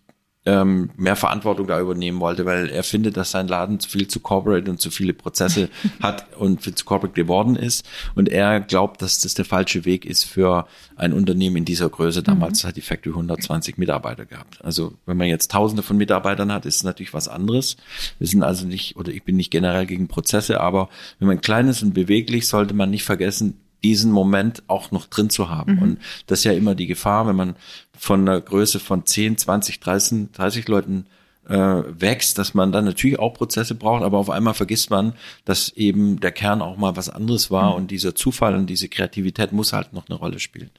[0.45, 4.19] ähm, mehr Verantwortung da übernehmen wollte, weil er findet, dass sein Laden zu viel zu
[4.19, 5.69] corporate und zu viele Prozesse
[6.01, 7.85] hat und viel zu corporate geworden ist.
[8.13, 12.19] Und er glaubt, dass das der falsche Weg ist für ein Unternehmen in dieser Größe.
[12.19, 12.25] Mhm.
[12.25, 12.67] Damals mhm.
[12.67, 14.59] hat die Factory 120 Mitarbeiter gehabt.
[14.63, 17.77] Also wenn man jetzt Tausende von Mitarbeitern hat, ist es natürlich was anderes.
[18.19, 21.69] Wir sind also nicht, oder ich bin nicht generell gegen Prozesse, aber wenn man klein
[21.69, 25.75] ist und beweglich, sollte man nicht vergessen, diesen Moment auch noch drin zu haben.
[25.75, 25.81] Mhm.
[25.81, 27.55] Und das ist ja immer die Gefahr, wenn man
[27.97, 31.05] von einer Größe von 10, 20, 30, 30 Leuten
[31.47, 35.13] äh, wächst, dass man dann natürlich auch Prozesse braucht, aber auf einmal vergisst man,
[35.45, 37.75] dass eben der Kern auch mal was anderes war mhm.
[37.75, 40.71] und dieser Zufall und diese Kreativität muss halt noch eine Rolle spielen.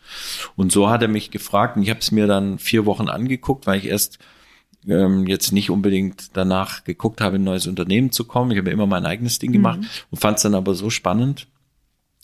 [0.57, 3.67] Und so hat er mich gefragt und ich habe es mir dann vier Wochen angeguckt,
[3.67, 4.19] weil ich erst
[4.88, 8.51] ähm, jetzt nicht unbedingt danach geguckt habe, in ein neues Unternehmen zu kommen.
[8.51, 9.87] Ich habe immer mein eigenes Ding gemacht mhm.
[10.11, 11.47] und fand es dann aber so spannend,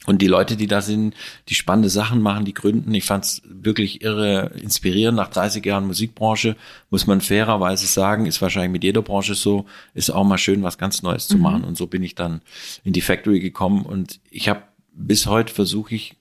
[0.06, 1.14] und die Leute, die da sind,
[1.48, 2.94] die spannende Sachen machen, die gründen.
[2.94, 5.16] Ich fand es wirklich irre inspirierend.
[5.16, 6.56] Nach 30 Jahren Musikbranche
[6.88, 10.78] muss man fairerweise sagen, ist wahrscheinlich mit jeder Branche so, ist auch mal schön, was
[10.78, 11.42] ganz Neues zu mhm.
[11.42, 11.64] machen.
[11.64, 12.40] Und so bin ich dann
[12.82, 13.84] in die Factory gekommen.
[13.84, 14.62] Und ich habe
[14.94, 16.16] bis heute versuche ich,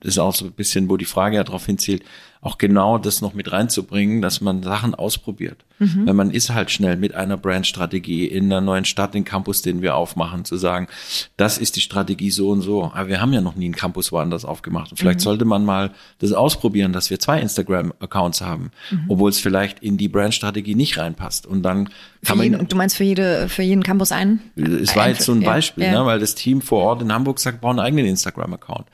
[0.00, 2.04] das ist auch so ein bisschen, wo die Frage ja darauf hinzielt,
[2.40, 5.64] auch genau das noch mit reinzubringen, dass man Sachen ausprobiert.
[5.78, 6.06] Mhm.
[6.06, 9.82] Weil man ist halt schnell mit einer Brandstrategie in einer neuen Stadt, den Campus, den
[9.82, 10.88] wir aufmachen, zu sagen,
[11.36, 12.84] das ist die Strategie so und so.
[12.94, 14.90] Aber wir haben ja noch nie einen Campus woanders aufgemacht.
[14.90, 15.24] Und vielleicht mhm.
[15.24, 19.04] sollte man mal das ausprobieren, dass wir zwei Instagram-Accounts haben, mhm.
[19.08, 21.46] obwohl es vielleicht in die Brandstrategie nicht reinpasst.
[21.46, 21.90] Und dann
[22.24, 22.68] kann jeden, man.
[22.68, 24.40] du meinst für jede, für jeden Campus einen?
[24.56, 26.00] Es war jetzt so ein Beispiel, ja, ja.
[26.00, 28.86] Ne, weil das Team vor Ort in Hamburg sagt, wir brauchen einen eigenen Instagram-Account.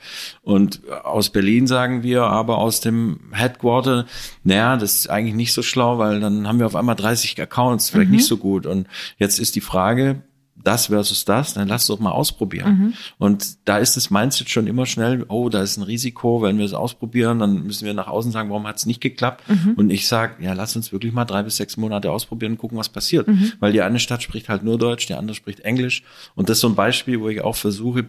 [0.43, 4.05] Und aus Berlin sagen wir aber aus dem Headquarter,
[4.43, 7.89] naja, das ist eigentlich nicht so schlau, weil dann haben wir auf einmal 30 Accounts,
[7.89, 8.17] vielleicht mhm.
[8.17, 8.65] nicht so gut.
[8.65, 10.23] Und jetzt ist die Frage,
[10.65, 12.77] das versus das, dann lass doch mal ausprobieren.
[12.77, 12.93] Mhm.
[13.17, 16.65] Und da ist das Mindset schon immer schnell, oh, da ist ein Risiko, wenn wir
[16.65, 19.43] es ausprobieren, dann müssen wir nach außen sagen, warum hat es nicht geklappt?
[19.47, 19.73] Mhm.
[19.75, 22.77] Und ich sage, ja, lass uns wirklich mal drei bis sechs Monate ausprobieren und gucken,
[22.77, 23.27] was passiert.
[23.27, 23.53] Mhm.
[23.59, 26.03] Weil die eine Stadt spricht halt nur Deutsch, die andere spricht Englisch.
[26.35, 28.07] Und das ist so ein Beispiel, wo ich auch versuche,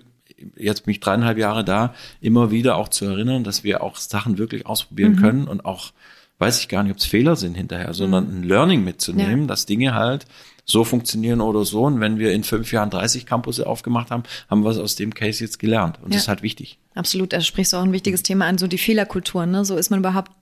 [0.56, 4.38] jetzt bin ich dreieinhalb Jahre da, immer wieder auch zu erinnern, dass wir auch Sachen
[4.38, 5.20] wirklich ausprobieren mhm.
[5.20, 5.92] können und auch,
[6.38, 8.40] weiß ich gar nicht, ob es Fehler sind hinterher, sondern mhm.
[8.40, 9.46] ein Learning mitzunehmen, ja.
[9.46, 10.26] dass Dinge halt
[10.66, 11.84] so funktionieren oder so.
[11.84, 15.14] Und wenn wir in fünf Jahren 30 Campus aufgemacht haben, haben wir es aus dem
[15.14, 15.98] Case jetzt gelernt.
[16.02, 16.14] Und ja.
[16.14, 16.78] das ist halt wichtig.
[16.94, 19.46] Absolut, da sprichst du auch ein wichtiges Thema an, so die Fehlerkultur.
[19.46, 19.64] Ne?
[19.64, 20.32] So ist man überhaupt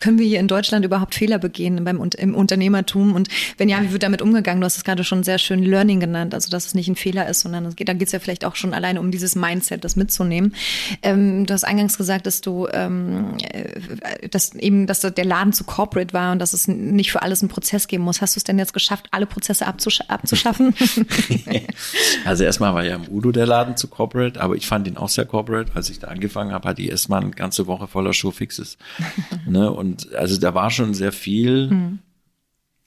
[0.00, 3.14] können wir hier in Deutschland überhaupt Fehler begehen beim im Unternehmertum?
[3.14, 4.60] Und wenn ja, wie wird damit umgegangen?
[4.60, 7.28] Du hast es gerade schon sehr schön Learning genannt, also dass es nicht ein Fehler
[7.28, 9.84] ist, sondern es geht, da geht es ja vielleicht auch schon alleine um dieses Mindset,
[9.84, 10.54] das mitzunehmen.
[11.02, 15.64] Ähm, du hast eingangs gesagt, dass du, ähm, äh, dass eben, dass der Laden zu
[15.64, 18.22] corporate war und dass es nicht für alles einen Prozess geben muss.
[18.22, 20.74] Hast du es denn jetzt geschafft, alle Prozesse abzusch abzuschaffen?
[22.24, 25.08] also erstmal war ja im Udo der Laden zu corporate, aber ich fand ihn auch
[25.08, 25.72] sehr corporate.
[25.74, 28.76] Als ich da angefangen habe, hatte ich erstmal eine ganze Woche voller Showfixes.
[29.46, 29.72] ne?
[29.72, 31.68] Und also da war schon sehr viel.
[31.68, 31.98] Mhm.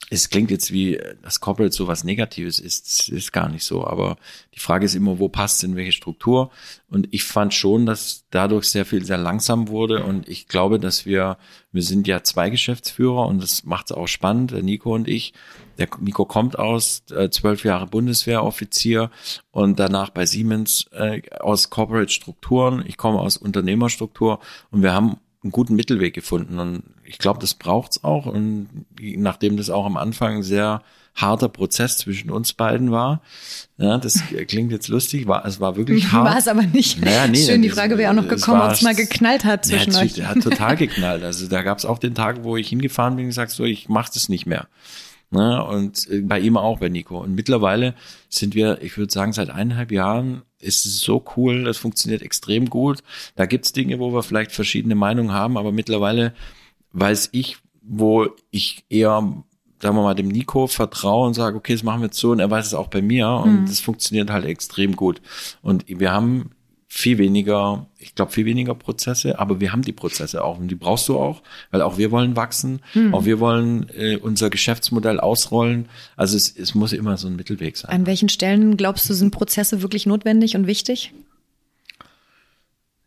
[0.10, 3.88] Es klingt jetzt wie, das Corporate so was Negatives ist, ist gar nicht so.
[3.88, 4.17] Aber
[4.54, 6.52] die Frage ist immer, wo passt es in welche Struktur?
[6.89, 10.04] Und ich fand schon, dass dadurch sehr viel sehr langsam wurde.
[10.04, 11.38] Und ich glaube, dass wir,
[11.72, 15.34] wir sind ja zwei Geschäftsführer und das macht es auch spannend, Nico und ich.
[15.78, 19.10] Der Nico kommt aus äh, zwölf Jahre Bundeswehroffizier
[19.52, 22.84] und danach bei Siemens äh, aus Corporate Strukturen.
[22.86, 24.40] Ich komme aus Unternehmerstruktur
[24.72, 26.60] und wir haben einen guten Mittelweg gefunden.
[26.60, 28.26] Und ich glaube, das braucht's auch.
[28.26, 30.82] Und nachdem das auch am Anfang ein sehr
[31.16, 33.22] harter Prozess zwischen uns beiden war,
[33.78, 36.30] ja, das klingt jetzt lustig, war, es war wirklich hart.
[36.30, 37.04] War es aber nicht.
[37.04, 39.94] Naja, nee, Schön, die Frage wäre auch noch gekommen, ob es mal geknallt hat zwischen
[39.94, 40.26] ja, euch.
[40.26, 41.24] Hat total geknallt.
[41.24, 43.90] Also da gab es auch den Tag, wo ich hingefahren bin und gesagt, so, ich
[43.90, 44.68] mach das nicht mehr.
[45.34, 45.63] Ne?
[45.65, 47.19] Und äh, bei ihm auch, bei Nico.
[47.19, 47.96] Und mittlerweile
[48.30, 52.69] sind wir, ich würde sagen, seit eineinhalb Jahren ist es so cool, das funktioniert extrem
[52.69, 53.00] gut.
[53.36, 56.34] Da gibt's Dinge, wo wir vielleicht verschiedene Meinungen haben, aber mittlerweile
[56.93, 59.43] weiß ich, wo ich eher
[59.82, 62.39] sagen wir mal, dem Nico vertraue und sage, okay, das machen wir jetzt so und
[62.39, 63.86] er weiß es auch bei mir und es mhm.
[63.86, 65.22] funktioniert halt extrem gut.
[65.62, 66.52] Und wir haben
[66.96, 70.76] viel weniger, ich glaube, viel weniger Prozesse, aber wir haben die Prozesse auch und die
[70.76, 73.16] brauchst du auch, weil auch wir wollen wachsen, hm.
[73.16, 75.90] auch wir wollen äh, unser Geschäftsmodell ausrollen.
[76.16, 77.90] Also es, es muss immer so ein Mittelweg sein.
[77.90, 81.12] An welchen Stellen glaubst du, sind Prozesse wirklich notwendig und wichtig?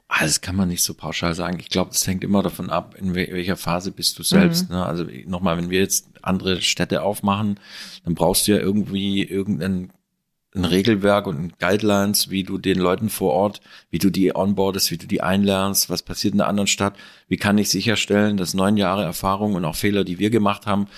[0.09, 1.59] Ah, das kann man nicht so pauschal sagen.
[1.61, 4.69] Ich glaube, das hängt immer davon ab, in welcher Phase bist du selbst.
[4.69, 4.75] Mhm.
[4.75, 4.85] Ne?
[4.85, 7.61] Also nochmal, wenn wir jetzt andere Städte aufmachen,
[8.05, 9.93] dann brauchst du ja irgendwie irgendeinen
[10.57, 14.97] ein Regelwerk und Guidelines, wie du den Leuten vor Ort, wie du die onboardest, wie
[14.97, 16.97] du die einlernst, was passiert in einer anderen Stadt,
[17.29, 20.89] wie kann ich sicherstellen, dass neun Jahre Erfahrung und auch Fehler, die wir gemacht haben,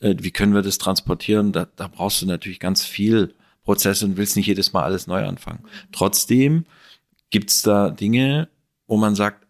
[0.00, 4.16] äh, wie können wir das transportieren, da, da brauchst du natürlich ganz viel Prozesse und
[4.16, 5.64] willst nicht jedes Mal alles neu anfangen.
[5.92, 6.66] Trotzdem
[7.30, 8.48] gibt's da Dinge,
[8.86, 9.46] wo man sagt,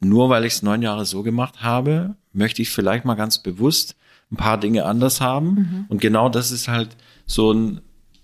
[0.00, 3.96] nur weil ich es neun Jahre so gemacht habe, möchte ich vielleicht mal ganz bewusst
[4.30, 5.48] ein paar Dinge anders haben.
[5.48, 5.84] Mhm.
[5.88, 7.80] Und genau das ist halt so ein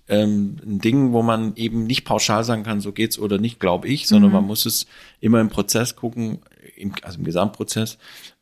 [0.07, 3.87] ähm, ein Ding, wo man eben nicht pauschal sagen kann, so geht's oder nicht, glaube
[3.87, 4.35] ich, sondern mhm.
[4.35, 4.85] man muss es
[5.19, 6.39] immer im Prozess gucken,
[6.75, 7.97] im, also im Gesamtprozess,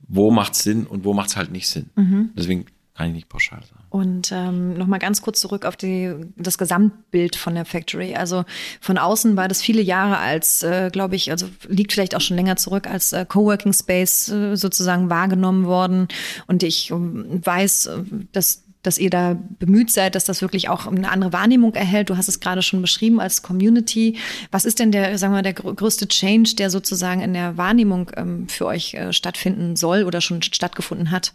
[0.07, 1.89] wo macht's Sinn und wo macht's halt nicht Sinn.
[1.95, 2.31] Mhm.
[2.35, 3.85] Deswegen kann ich nicht pauschal sagen.
[3.89, 8.15] Und ähm, nochmal ganz kurz zurück auf die, das Gesamtbild von der Factory.
[8.15, 8.43] Also
[8.79, 12.37] von außen war das viele Jahre als, äh, glaube ich, also liegt vielleicht auch schon
[12.37, 16.07] länger zurück, als äh, Coworking Space äh, sozusagen wahrgenommen worden.
[16.47, 20.87] Und ich äh, weiß, äh, dass dass ihr da bemüht seid, dass das wirklich auch
[20.87, 22.09] eine andere Wahrnehmung erhält.
[22.09, 24.17] Du hast es gerade schon beschrieben als Community.
[24.51, 28.47] Was ist denn der, sagen wir, der größte Change, der sozusagen in der Wahrnehmung ähm,
[28.47, 31.33] für euch äh, stattfinden soll oder schon stattgefunden hat?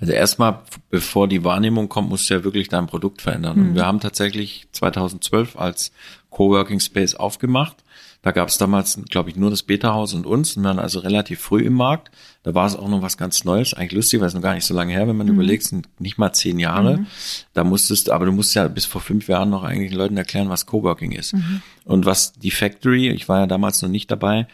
[0.00, 3.58] Also erstmal, bevor die Wahrnehmung kommt, musst du ja wirklich dein Produkt verändern.
[3.58, 3.68] Mhm.
[3.68, 5.92] Und wir haben tatsächlich 2012 als
[6.30, 7.81] Coworking Space aufgemacht
[8.22, 10.56] da gab es damals, glaube ich, nur das Beta-Haus und uns.
[10.56, 12.12] Wir waren also relativ früh im Markt.
[12.44, 13.74] Da war es auch noch was ganz Neues.
[13.74, 15.34] Eigentlich lustig, weil es noch gar nicht so lange her, wenn man mhm.
[15.34, 16.98] überlegt, sind nicht mal zehn Jahre.
[16.98, 17.06] Mhm.
[17.52, 20.48] Da musstest, aber du musst ja bis vor fünf Jahren noch eigentlich den Leuten erklären,
[20.50, 21.34] was Coworking ist.
[21.34, 21.62] Mhm.
[21.84, 24.46] Und was die Factory, ich war ja damals noch nicht dabei,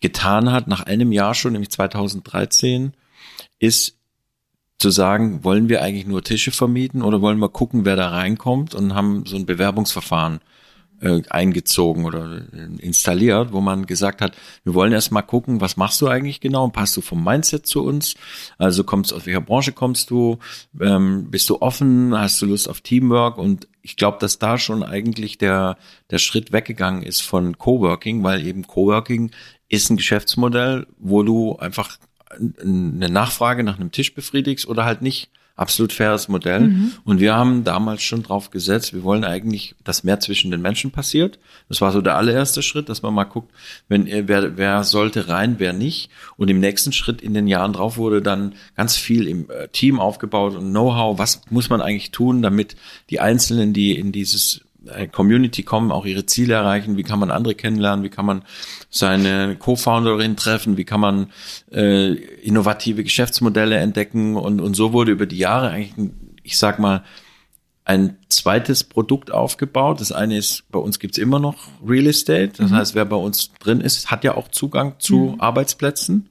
[0.00, 2.92] getan hat, nach einem Jahr schon, nämlich 2013,
[3.60, 3.98] ist
[4.78, 8.74] zu sagen, wollen wir eigentlich nur Tische vermieten oder wollen wir gucken, wer da reinkommt
[8.74, 10.40] und haben so ein Bewerbungsverfahren
[11.00, 15.76] äh, eingezogen oder äh, installiert, wo man gesagt hat, wir wollen erst mal gucken, was
[15.76, 18.14] machst du eigentlich genau passt du vom Mindset zu uns?
[18.58, 20.38] Also kommst aus welcher Branche kommst du?
[20.80, 22.16] Ähm, bist du offen?
[22.16, 23.38] Hast du Lust auf Teamwork?
[23.38, 25.76] Und ich glaube, dass da schon eigentlich der
[26.10, 29.30] der Schritt weggegangen ist von Coworking, weil eben Coworking
[29.68, 31.98] ist ein Geschäftsmodell, wo du einfach
[32.30, 35.30] eine Nachfrage nach einem Tisch befriedigst oder halt nicht
[35.60, 36.60] absolut faires Modell.
[36.60, 36.92] Mhm.
[37.04, 40.90] Und wir haben damals schon drauf gesetzt, wir wollen eigentlich, dass mehr zwischen den Menschen
[40.90, 41.38] passiert.
[41.68, 43.52] Das war so der allererste Schritt, dass man mal guckt,
[43.86, 46.08] wenn wer, wer sollte rein, wer nicht.
[46.38, 50.00] Und im nächsten Schritt in den Jahren drauf wurde dann ganz viel im äh, Team
[50.00, 51.18] aufgebaut und Know-how.
[51.18, 52.74] Was muss man eigentlich tun, damit
[53.10, 54.69] die Einzelnen, die in dieses äh,
[55.12, 58.42] Community kommen, auch ihre Ziele erreichen, wie kann man andere kennenlernen, wie kann man
[58.88, 61.32] seine Co-Founderin treffen, wie kann man
[61.70, 66.12] äh, innovative Geschäftsmodelle entdecken und, und so wurde über die Jahre eigentlich,
[66.42, 67.04] ich sag mal,
[67.84, 70.00] ein zweites Produkt aufgebaut.
[70.00, 72.52] Das eine ist, bei uns gibt's immer noch Real Estate.
[72.56, 72.76] Das mhm.
[72.76, 75.40] heißt, wer bei uns drin ist, hat ja auch Zugang zu mhm.
[75.40, 76.28] Arbeitsplätzen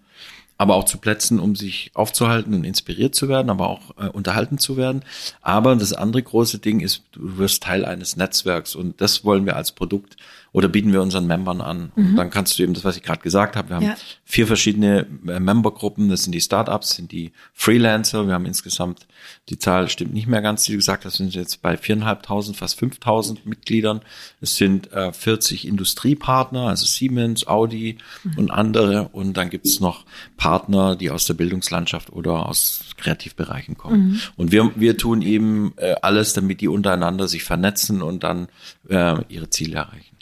[0.60, 4.58] aber auch zu Plätzen, um sich aufzuhalten und inspiriert zu werden, aber auch äh, unterhalten
[4.58, 5.04] zu werden.
[5.42, 9.56] Aber das andere große Ding ist, du wirst Teil eines Netzwerks und das wollen wir
[9.56, 10.18] als Produkt
[10.52, 11.92] oder bieten wir unseren Membern an.
[11.96, 12.06] Mhm.
[12.10, 13.96] Und dann kannst du eben das, was ich gerade gesagt habe, wir haben ja.
[14.26, 19.08] vier verschiedene äh, Membergruppen, das sind die Startups, sind die Freelancer, wir haben insgesamt,
[19.50, 22.80] die Zahl stimmt nicht mehr ganz, die du gesagt hast, sind jetzt bei viereinhalbtausend, fast
[22.80, 24.02] fünftausend Mitgliedern.
[24.42, 28.38] Es sind äh, 40 Industriepartner, also Siemens, Audi mhm.
[28.38, 29.10] und andere.
[29.10, 30.06] Und dann gibt es noch
[30.38, 34.12] Partner, die aus der Bildungslandschaft oder aus Kreativbereichen kommen.
[34.12, 34.22] Mhm.
[34.36, 38.48] Und wir, wir tun eben äh, alles, damit die untereinander sich vernetzen und dann
[38.90, 40.19] äh, ihre Ziele erreichen.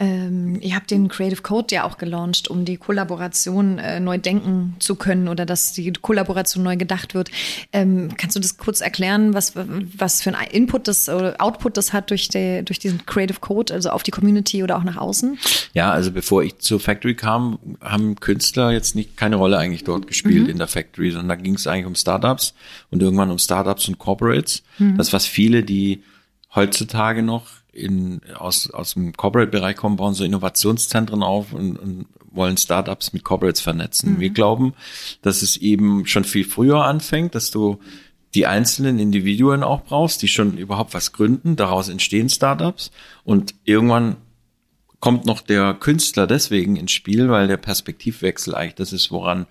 [0.00, 4.76] Ähm, ihr habt den Creative Code ja auch gelauncht, um die Kollaboration äh, neu denken
[4.78, 7.30] zu können oder dass die Kollaboration neu gedacht wird.
[7.72, 11.92] Ähm, kannst du das kurz erklären, was, was für ein Input das oder Output das
[11.92, 15.36] hat durch, die, durch diesen Creative Code, also auf die Community oder auch nach außen?
[15.74, 20.06] Ja, also bevor ich zur Factory kam, haben Künstler jetzt nicht keine Rolle eigentlich dort
[20.06, 20.50] gespielt mhm.
[20.50, 22.54] in der Factory, sondern da ging es eigentlich um Startups
[22.92, 24.62] und irgendwann um Startups und Corporates.
[24.78, 24.96] Mhm.
[24.96, 26.04] Das was viele, die
[26.54, 27.46] heutzutage noch
[27.78, 33.24] in, aus, aus dem Corporate-Bereich kommen, bauen so Innovationszentren auf und, und wollen Startups mit
[33.24, 34.14] Corporates vernetzen.
[34.14, 34.20] Mhm.
[34.20, 34.74] Wir glauben,
[35.22, 37.78] dass es eben schon viel früher anfängt, dass du
[38.34, 41.56] die einzelnen Individuen auch brauchst, die schon überhaupt was gründen.
[41.56, 42.90] Daraus entstehen Startups
[43.24, 44.16] und irgendwann
[45.00, 49.46] kommt noch der Künstler deswegen ins Spiel, weil der Perspektivwechsel eigentlich das ist, woran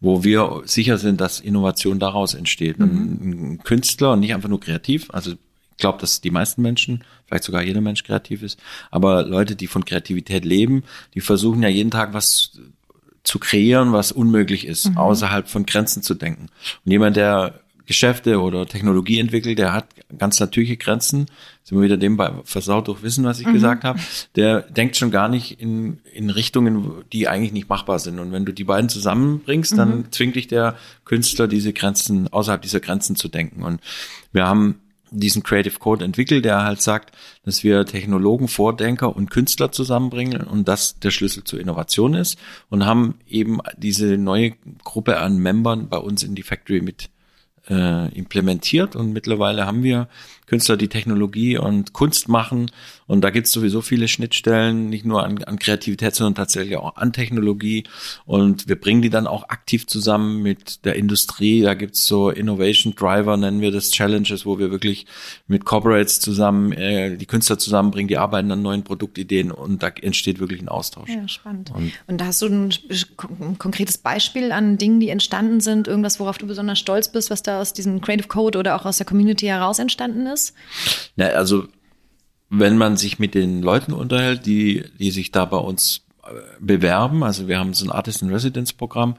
[0.00, 2.78] wo wir sicher sind, dass Innovation daraus entsteht.
[2.78, 2.84] Mhm.
[2.84, 5.34] Ein, ein Künstler und nicht einfach nur kreativ, also
[5.82, 8.58] glaube, dass die meisten Menschen, vielleicht sogar jeder Mensch kreativ ist,
[8.90, 12.58] aber Leute, die von Kreativität leben, die versuchen ja jeden Tag was
[13.24, 14.96] zu kreieren, was unmöglich ist, mhm.
[14.96, 16.48] außerhalb von Grenzen zu denken.
[16.84, 21.26] Und jemand, der Geschäfte oder Technologie entwickelt, der hat ganz natürliche Grenzen.
[21.64, 23.54] Sind wir wieder dem bei versaut durch Wissen, was ich mhm.
[23.54, 23.98] gesagt habe.
[24.36, 28.18] Der denkt schon gar nicht in, in Richtungen, die eigentlich nicht machbar sind.
[28.18, 30.12] Und wenn du die beiden zusammenbringst, dann mhm.
[30.12, 33.62] zwingt dich der Künstler, diese Grenzen, außerhalb dieser Grenzen zu denken.
[33.62, 33.80] Und
[34.32, 34.80] wir haben
[35.12, 40.66] diesen Creative Code entwickelt, der halt sagt, dass wir Technologen, Vordenker und Künstler zusammenbringen und
[40.68, 42.38] das der Schlüssel zur Innovation ist
[42.70, 44.52] und haben eben diese neue
[44.84, 47.10] Gruppe an Membern bei uns in die Factory mit
[47.68, 50.08] äh, implementiert und mittlerweile haben wir
[50.52, 52.70] Künstler, die Technologie und Kunst machen
[53.06, 56.96] und da gibt es sowieso viele Schnittstellen, nicht nur an, an Kreativität, sondern tatsächlich auch
[56.96, 57.84] an Technologie
[58.26, 61.62] und wir bringen die dann auch aktiv zusammen mit der Industrie.
[61.62, 65.06] Da gibt es so Innovation Driver, nennen wir das Challenges, wo wir wirklich
[65.46, 70.38] mit Corporates zusammen äh, die Künstler zusammenbringen, die arbeiten an neuen Produktideen und da entsteht
[70.38, 71.08] wirklich ein Austausch.
[71.08, 71.70] Ja, spannend.
[71.74, 72.74] Und, und da hast du ein,
[73.40, 77.42] ein konkretes Beispiel an Dingen, die entstanden sind, irgendwas, worauf du besonders stolz bist, was
[77.42, 80.41] da aus diesem Creative Code oder auch aus der Community heraus entstanden ist?
[81.16, 81.68] Ja, also
[82.50, 87.22] wenn man sich mit den Leuten unterhält, die, die sich da bei uns äh, bewerben,
[87.22, 89.16] also wir haben so ein Artist in Residence Programm,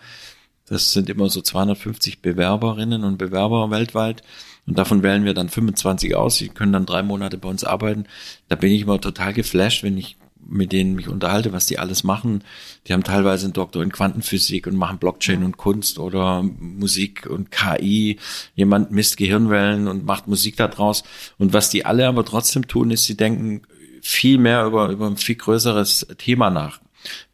[0.65, 4.23] das sind immer so 250 Bewerberinnen und Bewerber weltweit.
[4.65, 6.37] Und davon wählen wir dann 25 aus.
[6.37, 8.05] Die können dann drei Monate bei uns arbeiten.
[8.47, 10.15] Da bin ich immer total geflasht, wenn ich
[10.47, 12.43] mit denen mich unterhalte, was die alles machen.
[12.87, 15.45] Die haben teilweise einen Doktor in Quantenphysik und machen Blockchain ja.
[15.45, 18.19] und Kunst oder Musik und KI.
[18.55, 21.03] Jemand misst Gehirnwellen und macht Musik daraus.
[21.37, 23.61] Und was die alle aber trotzdem tun, ist, sie denken
[24.01, 26.79] viel mehr über, über ein viel größeres Thema nach.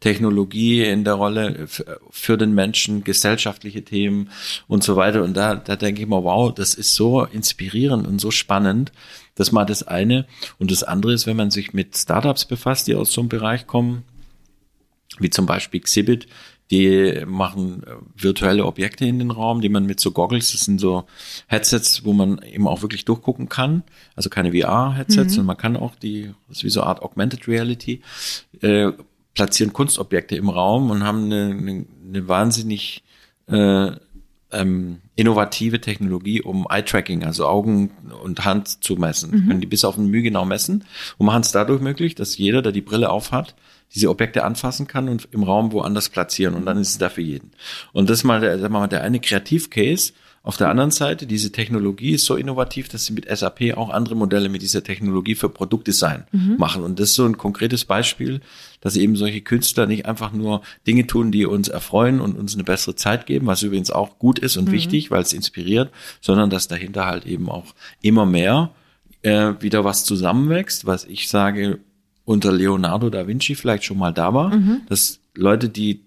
[0.00, 1.66] Technologie in der Rolle
[2.10, 4.30] für den Menschen, gesellschaftliche Themen
[4.66, 5.22] und so weiter.
[5.22, 8.92] Und da, da denke ich mir, wow, das ist so inspirierend und so spannend.
[9.40, 10.26] Das mal das eine.
[10.58, 13.66] Und das andere ist, wenn man sich mit Startups befasst, die aus so einem Bereich
[13.66, 14.04] kommen,
[15.18, 16.26] wie zum Beispiel Xibit,
[16.70, 20.78] die machen äh, virtuelle Objekte in den Raum, die man mit so Goggles, das sind
[20.78, 21.04] so
[21.46, 23.82] Headsets, wo man eben auch wirklich durchgucken kann.
[24.14, 25.36] Also keine VR-Headsets, mhm.
[25.36, 28.02] sondern man kann auch die, das ist wie so eine Art Augmented Reality,
[28.60, 28.92] äh,
[29.34, 33.02] platzieren Kunstobjekte im Raum und haben eine, eine, eine wahnsinnig
[33.46, 33.92] äh,
[34.52, 37.90] ähm, innovative Technologie, um Eye-Tracking, also Augen
[38.22, 39.30] und Hand zu messen.
[39.30, 39.48] Mhm.
[39.48, 40.84] Können die bis auf ein Mühe genau messen
[41.18, 43.54] und machen es dadurch möglich, dass jeder, der die Brille aufhat,
[43.94, 47.22] diese Objekte anfassen kann und im Raum woanders platzieren und dann ist es da für
[47.22, 47.50] jeden.
[47.92, 51.26] Und das ist mal der, sagen wir mal, der eine Kreativcase, auf der anderen Seite,
[51.26, 55.34] diese Technologie ist so innovativ, dass sie mit SAP auch andere Modelle mit dieser Technologie
[55.34, 56.56] für Produktdesign mhm.
[56.56, 56.82] machen.
[56.82, 58.40] Und das ist so ein konkretes Beispiel,
[58.80, 62.64] dass eben solche Künstler nicht einfach nur Dinge tun, die uns erfreuen und uns eine
[62.64, 64.72] bessere Zeit geben, was übrigens auch gut ist und mhm.
[64.72, 65.90] wichtig, weil es inspiriert,
[66.22, 68.70] sondern dass dahinter halt eben auch immer mehr
[69.20, 71.80] äh, wieder was zusammenwächst, was ich sage,
[72.24, 74.82] unter Leonardo da Vinci vielleicht schon mal da war, mhm.
[74.88, 76.00] dass Leute, die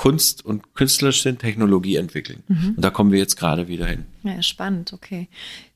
[0.00, 2.42] Kunst und künstlerisch sind, Technologie entwickeln.
[2.48, 2.72] Mhm.
[2.76, 4.06] Und da kommen wir jetzt gerade wieder hin.
[4.22, 5.28] Ja, spannend, okay.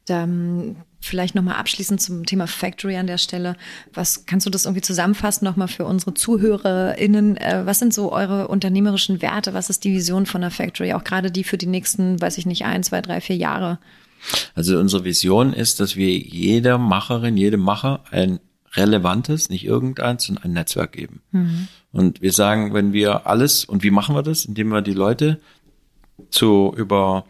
[0.07, 3.55] Dann vielleicht nochmal abschließend zum Thema Factory an der Stelle.
[3.93, 7.37] Was kannst du das irgendwie zusammenfassen nochmal für unsere ZuhörerInnen?
[7.37, 9.53] Äh, was sind so eure unternehmerischen Werte?
[9.53, 10.95] Was ist die Vision von der Factory?
[10.95, 13.79] Auch gerade die für die nächsten, weiß ich nicht, ein, zwei, drei, vier Jahre?
[14.55, 18.41] Also unsere Vision ist, dass wir jeder Macherin, jedem Macher ein
[18.77, 21.23] relevantes, nicht irgendeins, sondern ein Netzwerk geben.
[21.33, 21.69] Mhm.
[21.93, 24.45] Und wir sagen, wenn wir alles, und wie machen wir das?
[24.45, 25.41] Indem wir die Leute
[26.31, 27.25] zu über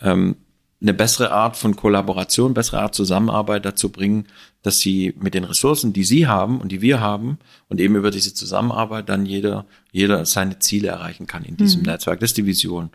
[0.00, 0.36] ähm,
[0.80, 4.26] eine bessere Art von Kollaboration, bessere Art Zusammenarbeit dazu bringen,
[4.62, 7.38] dass sie mit den Ressourcen, die sie haben und die wir haben
[7.68, 11.86] und eben über diese Zusammenarbeit dann jeder, jeder seine Ziele erreichen kann in diesem mhm.
[11.86, 12.20] Netzwerk.
[12.20, 12.90] Das ist die Vision.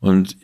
[0.00, 0.36] Und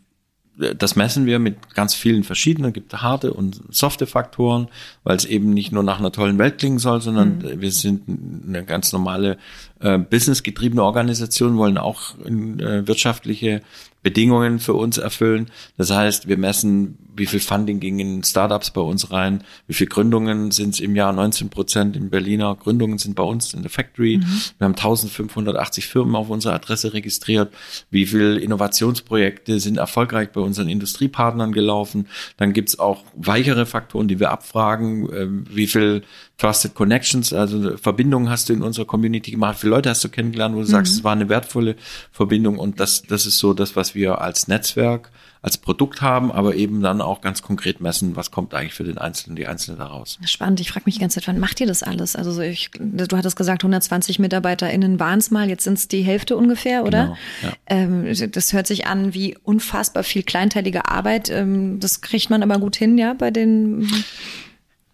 [0.76, 4.68] das messen wir mit ganz vielen verschiedenen, gibt harte und softe Faktoren,
[5.04, 7.60] weil es eben nicht nur nach einer tollen Welt klingen soll, sondern mhm.
[7.60, 8.02] wir sind
[8.46, 9.38] eine ganz normale
[9.82, 13.62] äh, businessgetriebene Organisation, wollen auch äh, wirtschaftliche
[14.02, 15.46] Bedingungen für uns erfüllen.
[15.76, 19.86] Das heißt, wir messen, wie viel Funding ging in Startups bei uns rein, wie viel
[19.86, 23.70] Gründungen sind es im Jahr, 19 Prozent in Berliner Gründungen sind bei uns in der
[23.70, 24.18] Factory.
[24.18, 24.40] Mhm.
[24.58, 27.52] Wir haben 1580 Firmen auf unserer Adresse registriert.
[27.90, 32.08] Wie viel Innovationsprojekte sind erfolgreich bei unseren Industriepartnern gelaufen?
[32.38, 35.08] Dann gibt's auch weichere Faktoren, die wir abfragen.
[35.14, 36.02] Ähm, wie viel
[36.42, 39.58] Trusted Connections, also Verbindungen hast du in unserer Community gemacht?
[39.60, 40.70] Viele Leute hast du kennengelernt, wo du mhm.
[40.70, 41.76] sagst, es war eine wertvolle
[42.10, 42.58] Verbindung?
[42.58, 46.82] Und das, das ist so das, was wir als Netzwerk, als Produkt haben, aber eben
[46.82, 50.18] dann auch ganz konkret messen, was kommt eigentlich für den Einzelnen, die Einzelne daraus.
[50.24, 50.58] Spannend.
[50.58, 52.16] Ich frage mich die ganze Zeit, wann macht ihr das alles?
[52.16, 56.36] Also ich, du hattest gesagt, 120 MitarbeiterInnen waren es mal, jetzt sind es die Hälfte
[56.36, 57.16] ungefähr, oder?
[57.40, 57.52] Genau, ja.
[57.66, 61.30] ähm, das hört sich an wie unfassbar viel kleinteilige Arbeit.
[61.30, 63.88] Ähm, das kriegt man aber gut hin, ja, bei den.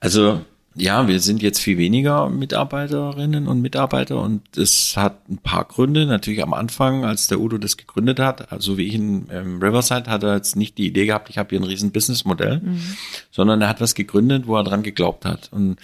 [0.00, 0.42] Also
[0.78, 6.06] ja, wir sind jetzt viel weniger Mitarbeiterinnen und Mitarbeiter und es hat ein paar Gründe.
[6.06, 10.10] Natürlich am Anfang, als der Udo das gegründet hat, also wie ich in ähm, Riverside,
[10.10, 12.80] hat er jetzt nicht die Idee gehabt, ich habe hier ein riesen Businessmodell, mhm.
[13.30, 15.48] sondern er hat was gegründet, wo er dran geglaubt hat.
[15.52, 15.76] Und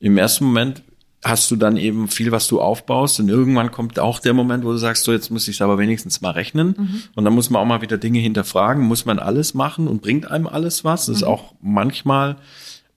[0.00, 0.82] im ersten Moment
[1.24, 4.72] hast du dann eben viel, was du aufbaust und irgendwann kommt auch der Moment, wo
[4.72, 7.02] du sagst, so jetzt muss ich es aber wenigstens mal rechnen mhm.
[7.14, 10.30] und dann muss man auch mal wieder Dinge hinterfragen, muss man alles machen und bringt
[10.30, 11.06] einem alles was.
[11.06, 11.14] Das mhm.
[11.14, 12.36] ist auch manchmal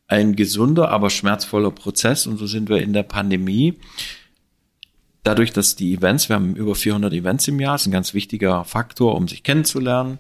[0.08, 2.28] ein gesunder, aber schmerzvoller Prozess.
[2.28, 3.76] Und so sind wir in der Pandemie.
[5.26, 8.64] Dadurch, dass die Events, wir haben über 400 Events im Jahr, ist ein ganz wichtiger
[8.64, 10.20] Faktor, um sich kennenzulernen,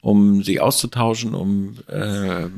[0.00, 2.48] um sich auszutauschen, um äh,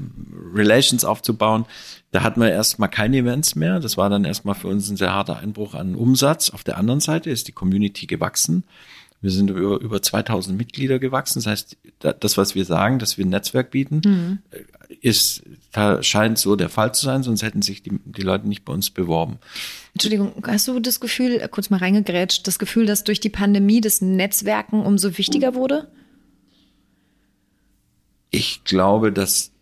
[0.55, 1.66] Relations aufzubauen.
[2.11, 3.79] Da hatten wir erstmal keine Events mehr.
[3.79, 6.49] Das war dann erstmal für uns ein sehr harter Einbruch an Umsatz.
[6.49, 8.64] Auf der anderen Seite ist die Community gewachsen.
[9.20, 11.41] Wir sind über, über 2000 Mitglieder gewachsen.
[11.41, 14.39] Das heißt, das, was wir sagen, dass wir ein Netzwerk bieten, mhm.
[15.03, 15.62] ist, da
[16.03, 18.91] scheint so der Fall zu sein, sonst hätten sich die, die Leute nicht bei uns
[18.91, 19.39] beworben.
[19.95, 23.81] Entschuldigung, hast du das Gefühl, äh, kurz mal reingegrätscht, das Gefühl, dass durch die Pandemie
[23.81, 25.91] das Netzwerken umso wichtiger wurde?
[28.31, 29.53] Ich glaube, dass,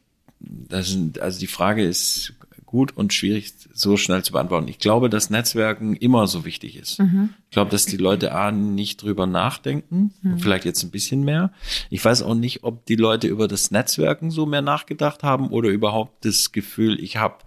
[0.40, 2.34] das, also die Frage ist
[2.70, 4.68] gut und schwierig so schnell zu beantworten.
[4.68, 7.00] Ich glaube, dass Netzwerken immer so wichtig ist.
[7.00, 7.30] Mhm.
[7.46, 10.38] Ich glaube, dass die Leute A nicht drüber nachdenken, mhm.
[10.38, 11.52] vielleicht jetzt ein bisschen mehr.
[11.90, 15.68] Ich weiß auch nicht, ob die Leute über das Netzwerken so mehr nachgedacht haben oder
[15.68, 17.38] überhaupt das Gefühl, ich habe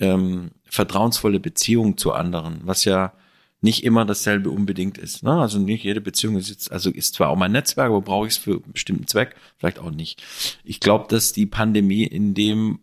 [0.00, 3.12] ähm, vertrauensvolle Beziehungen zu anderen, was ja
[3.60, 5.22] nicht immer dasselbe unbedingt ist.
[5.22, 5.34] Ne?
[5.34, 8.32] Also nicht jede Beziehung ist jetzt, also ist zwar auch mein Netzwerk, aber brauche ich
[8.32, 9.36] es für einen bestimmten Zweck?
[9.58, 10.20] Vielleicht auch nicht.
[10.64, 12.80] Ich glaube, dass die Pandemie in dem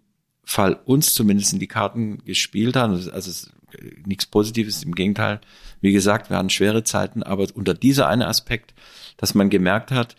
[0.50, 2.89] Fall uns zumindest in die Karten gespielt hat.
[2.89, 3.54] Also ist
[4.04, 5.41] nichts Positives, im Gegenteil.
[5.80, 8.74] Wie gesagt, wir hatten schwere Zeiten, aber unter dieser eine Aspekt,
[9.18, 10.16] dass man gemerkt hat,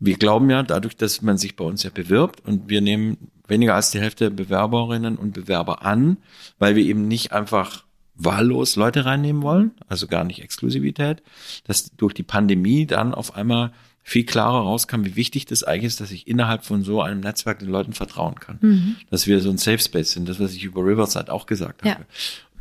[0.00, 3.76] wir glauben ja, dadurch, dass man sich bei uns ja bewirbt und wir nehmen weniger
[3.76, 6.16] als die Hälfte Bewerberinnen und Bewerber an,
[6.58, 7.84] weil wir eben nicht einfach
[8.16, 11.22] wahllos Leute reinnehmen wollen, also gar nicht Exklusivität,
[11.62, 13.70] dass durch die Pandemie dann auf einmal
[14.02, 17.60] viel klarer rauskam, wie wichtig das eigentlich ist, dass ich innerhalb von so einem Netzwerk
[17.60, 18.58] den Leuten vertrauen kann.
[18.60, 18.96] Mhm.
[19.10, 21.94] Dass wir so ein Safe Space sind, das, was ich über Riverside auch gesagt ja.
[21.94, 22.04] habe.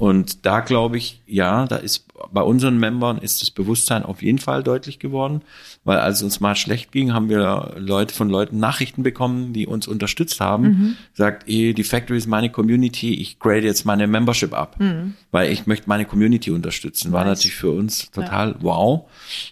[0.01, 4.39] Und da glaube ich, ja, da ist bei unseren Membern ist das Bewusstsein auf jeden
[4.39, 5.43] Fall deutlich geworden,
[5.83, 9.67] weil als es uns mal schlecht ging, haben wir Leute von Leuten Nachrichten bekommen, die
[9.67, 10.97] uns unterstützt haben, mhm.
[11.13, 15.13] sagt, eh, die Factory ist meine Community, ich grade jetzt meine Membership ab, mhm.
[15.29, 17.11] weil ich möchte meine Community unterstützen.
[17.11, 17.37] War nice.
[17.37, 18.57] natürlich für uns total ja.
[18.61, 19.07] wow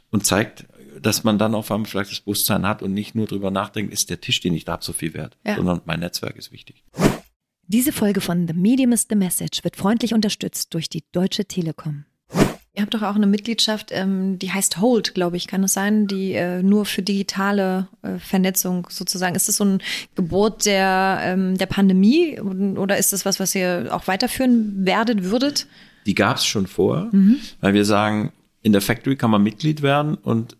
[0.09, 0.65] und zeigt,
[1.01, 4.09] dass man dann auf einmal vielleicht das Bewusstsein hat und nicht nur drüber nachdenkt, ist
[4.09, 5.55] der Tisch, den ich da habe, so viel wert, ja.
[5.55, 6.83] sondern mein Netzwerk ist wichtig.
[7.67, 12.05] Diese Folge von The Medium is the Message wird freundlich unterstützt durch die Deutsche Telekom.
[12.73, 16.07] Ihr habt doch auch eine Mitgliedschaft, ähm, die heißt Hold, glaube ich, kann es sein,
[16.07, 19.35] die äh, nur für digitale äh, Vernetzung sozusagen.
[19.35, 19.81] Ist das so ein
[20.15, 25.67] Gebot der, ähm, der Pandemie oder ist das was, was ihr auch weiterführen werdet, würdet?
[26.05, 27.37] Die gab es schon vor, mhm.
[27.59, 28.31] weil wir sagen,
[28.61, 30.55] in der Factory kann man Mitglied werden und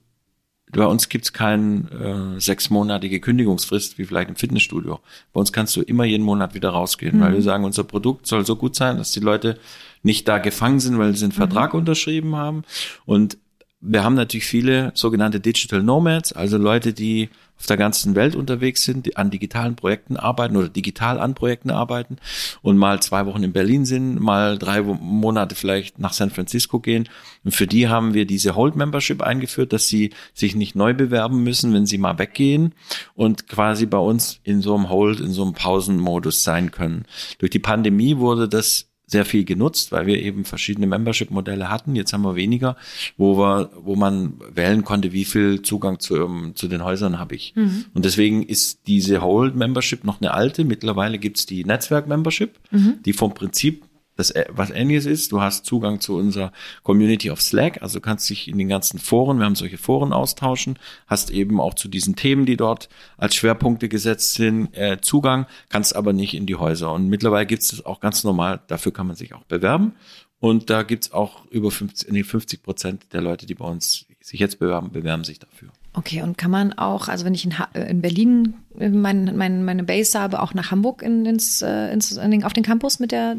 [0.72, 5.00] bei uns gibt's keine äh, sechsmonatige Kündigungsfrist wie vielleicht im Fitnessstudio.
[5.34, 7.22] Bei uns kannst du immer jeden Monat wieder rausgehen, mhm.
[7.22, 9.58] weil wir sagen, unser Produkt soll so gut sein, dass die Leute
[10.04, 11.80] nicht da gefangen sind, weil sie einen Vertrag mhm.
[11.80, 12.64] unterschrieben haben.
[13.06, 13.38] Und
[13.82, 17.30] wir haben natürlich viele sogenannte Digital Nomads, also Leute, die
[17.60, 21.72] auf der ganzen Welt unterwegs sind, die an digitalen Projekten arbeiten oder digital an Projekten
[21.72, 22.18] arbeiten
[22.62, 27.10] und mal zwei Wochen in Berlin sind, mal drei Monate vielleicht nach San Francisco gehen.
[27.44, 31.44] Und für die haben wir diese Hold Membership eingeführt, dass sie sich nicht neu bewerben
[31.44, 32.74] müssen, wenn sie mal weggehen
[33.14, 37.06] und quasi bei uns in so einem Hold, in so einem Pausenmodus sein können.
[37.40, 41.96] Durch die Pandemie wurde das sehr viel genutzt, weil wir eben verschiedene Membership-Modelle hatten.
[41.96, 42.78] Jetzt haben wir weniger,
[43.18, 47.36] wo wir, wo man wählen konnte, wie viel Zugang zu, ähm, zu den Häusern habe
[47.36, 47.54] ich.
[47.56, 47.86] Mhm.
[47.94, 50.64] Und deswegen ist diese Whole-Membership noch eine alte.
[50.64, 53.00] Mittlerweile gibt's die Netzwerk-Membership, mhm.
[53.04, 53.84] die vom Prinzip
[54.20, 55.32] das äh, was ähnliches ist.
[55.32, 56.52] Du hast Zugang zu unserer
[56.84, 60.78] Community of Slack, also kannst dich in den ganzen Foren, wir haben solche Foren austauschen,
[61.08, 65.96] hast eben auch zu diesen Themen, die dort als Schwerpunkte gesetzt sind, äh, Zugang, kannst
[65.96, 66.92] aber nicht in die Häuser.
[66.92, 69.94] Und mittlerweile gibt es das auch ganz normal, dafür kann man sich auch bewerben.
[70.42, 74.40] Und da gibt's auch über 50, nee, 50 Prozent der Leute, die bei uns sich
[74.40, 75.70] jetzt bewerben, bewerben sich dafür.
[75.94, 79.84] Okay, und kann man auch, also wenn ich in, ha in Berlin mein, mein, meine
[79.84, 83.12] Base habe, auch nach Hamburg in, ins, äh, ins, in den, auf den Campus mit
[83.12, 83.36] der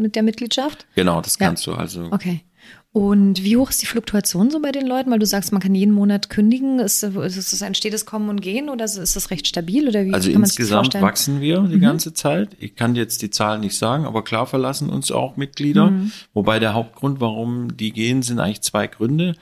[0.00, 0.86] mit der Mitgliedschaft?
[0.94, 1.74] Genau, das kannst ja.
[1.74, 2.08] du also.
[2.10, 2.42] Okay.
[2.92, 5.12] Und wie hoch ist die Fluktuation so bei den Leuten?
[5.12, 6.80] Weil du sagst, man kann jeden Monat kündigen.
[6.80, 9.86] Ist, ist das ein stetes Kommen und Gehen oder ist das recht stabil?
[9.86, 11.80] Oder wie also insgesamt wachsen wir die mhm.
[11.80, 12.56] ganze Zeit.
[12.58, 15.92] Ich kann jetzt die Zahlen nicht sagen, aber klar verlassen uns auch Mitglieder.
[15.92, 16.10] Mhm.
[16.34, 19.36] Wobei der Hauptgrund, warum die gehen, sind eigentlich zwei Gründe.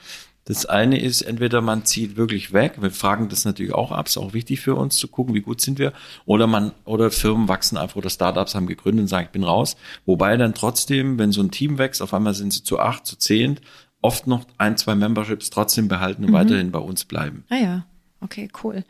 [0.49, 4.17] Das eine ist, entweder man zieht wirklich weg, wir fragen das natürlich auch ab, ist
[4.17, 5.93] auch wichtig für uns zu gucken, wie gut sind wir,
[6.25, 9.77] oder man, oder Firmen wachsen einfach oder Startups haben gegründet und sagen, ich bin raus.
[10.07, 13.15] Wobei dann trotzdem, wenn so ein Team wächst, auf einmal sind sie zu acht, zu
[13.15, 13.59] zehn,
[14.01, 16.35] oft noch ein, zwei Memberships trotzdem behalten und mhm.
[16.35, 17.45] weiterhin bei uns bleiben.
[17.49, 17.85] Ah ja,
[18.19, 18.83] okay, cool.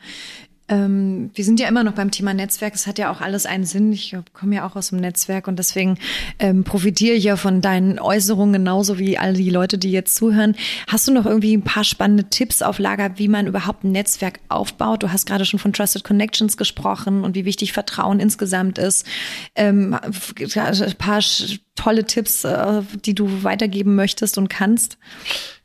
[0.70, 2.76] Ähm, wir sind ja immer noch beim Thema Netzwerk.
[2.76, 3.92] Es hat ja auch alles einen Sinn.
[3.92, 5.98] Ich komme ja auch aus dem Netzwerk und deswegen
[6.38, 10.56] ähm, profitiere ich ja von deinen Äußerungen genauso wie all die Leute, die jetzt zuhören.
[10.88, 14.40] Hast du noch irgendwie ein paar spannende Tipps auf Lager, wie man überhaupt ein Netzwerk
[14.48, 15.04] aufbaut?
[15.04, 19.06] Du hast gerade schon von Trusted Connections gesprochen und wie wichtig Vertrauen insgesamt ist.
[19.56, 21.22] Ähm, ein paar
[21.76, 24.98] tolle Tipps, äh, die du weitergeben möchtest und kannst.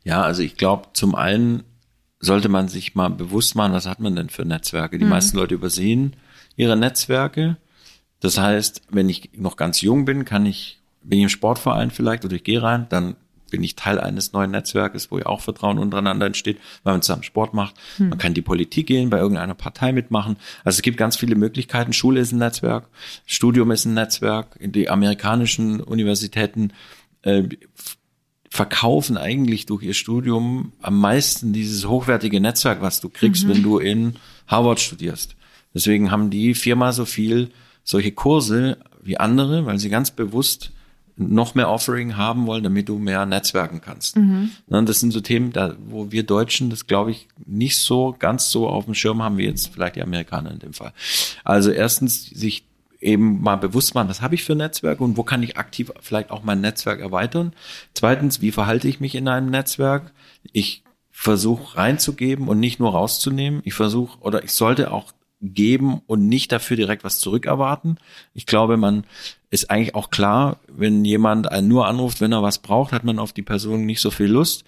[0.03, 1.63] Ja, also ich glaube, zum einen
[2.25, 4.97] sollte man sich mal bewusst machen, was hat man denn für Netzwerke?
[4.97, 5.11] Die mhm.
[5.11, 6.15] meisten Leute übersehen
[6.55, 7.57] ihre Netzwerke.
[8.19, 12.25] Das heißt, wenn ich noch ganz jung bin, kann ich, bin ich im Sportverein vielleicht
[12.25, 13.15] oder ich gehe rein, dann
[13.51, 17.23] bin ich Teil eines neuen Netzwerkes, wo ja auch Vertrauen untereinander entsteht, weil man zusammen
[17.23, 17.75] Sport macht.
[17.97, 18.09] Mhm.
[18.09, 20.37] Man kann die Politik gehen, bei irgendeiner Partei mitmachen.
[20.63, 21.93] Also es gibt ganz viele Möglichkeiten.
[21.93, 22.89] Schule ist ein Netzwerk,
[23.25, 26.73] Studium ist ein Netzwerk, die amerikanischen Universitäten
[27.21, 27.43] äh,
[28.55, 33.49] verkaufen eigentlich durch ihr Studium am meisten dieses hochwertige Netzwerk, was du kriegst, mhm.
[33.49, 34.15] wenn du in
[34.47, 35.35] Harvard studierst.
[35.73, 37.51] Deswegen haben die viermal so viel
[37.83, 40.71] solche Kurse wie andere, weil sie ganz bewusst
[41.17, 44.17] noch mehr Offering haben wollen, damit du mehr netzwerken kannst.
[44.17, 44.51] Mhm.
[44.67, 48.67] Das sind so Themen, da, wo wir Deutschen das, glaube ich, nicht so ganz so
[48.67, 50.93] auf dem Schirm haben wie jetzt vielleicht die Amerikaner in dem Fall.
[51.43, 52.65] Also erstens, sich
[52.99, 56.31] eben mal bewusst machen, was habe ich für Netzwerke und wo kann ich aktiv vielleicht
[56.31, 57.53] auch mein Netzwerk erweitern.
[57.93, 60.11] Zweitens, wie verhalte ich mich in einem Netzwerk?
[60.51, 63.61] Ich versuche reinzugeben und nicht nur rauszunehmen.
[63.63, 67.97] Ich versuche oder ich sollte auch geben und nicht dafür direkt was zurückerwarten.
[68.33, 69.05] Ich glaube, man
[69.49, 73.19] ist eigentlich auch klar, wenn jemand einen nur anruft, wenn er was braucht, hat man
[73.19, 74.65] auf die Person nicht so viel Lust.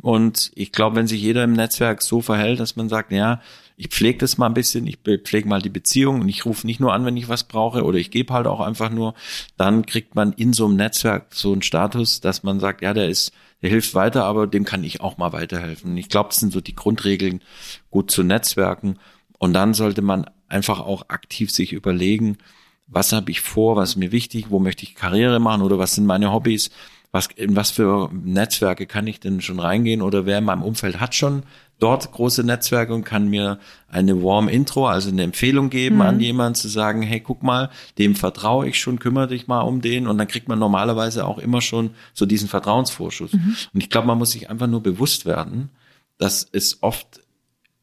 [0.00, 3.40] Und ich glaube, wenn sich jeder im Netzwerk so verhält, dass man sagt, ja,
[3.76, 6.80] ich pflege das mal ein bisschen, ich pflege mal die Beziehung und ich rufe nicht
[6.80, 9.14] nur an, wenn ich was brauche oder ich gebe halt auch einfach nur,
[9.56, 13.08] dann kriegt man in so einem Netzwerk so einen Status, dass man sagt, ja, der
[13.08, 15.96] ist, der hilft weiter, aber dem kann ich auch mal weiterhelfen.
[15.96, 17.42] Ich glaube, das sind so die Grundregeln,
[17.90, 18.98] gut zu Netzwerken.
[19.38, 22.38] Und dann sollte man einfach auch aktiv sich überlegen,
[22.86, 25.94] was habe ich vor, was ist mir wichtig, wo möchte ich Karriere machen oder was
[25.94, 26.70] sind meine Hobbys
[27.14, 30.98] was, in was für Netzwerke kann ich denn schon reingehen oder wer in meinem Umfeld
[30.98, 31.44] hat schon
[31.78, 33.58] dort große Netzwerke und kann mir
[33.88, 36.02] eine warm Intro, also eine Empfehlung geben mhm.
[36.02, 39.80] an jemanden zu sagen, hey, guck mal, dem vertraue ich schon, kümmere dich mal um
[39.80, 43.32] den und dann kriegt man normalerweise auch immer schon so diesen Vertrauensvorschuss.
[43.32, 43.56] Mhm.
[43.72, 45.70] Und ich glaube, man muss sich einfach nur bewusst werden,
[46.18, 47.20] dass es oft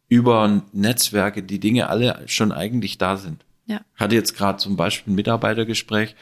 [0.07, 3.45] über Netzwerke die Dinge alle schon eigentlich da sind.
[3.67, 3.79] Ja.
[3.95, 6.15] Hatte jetzt gerade zum Beispiel ein Mitarbeitergespräch,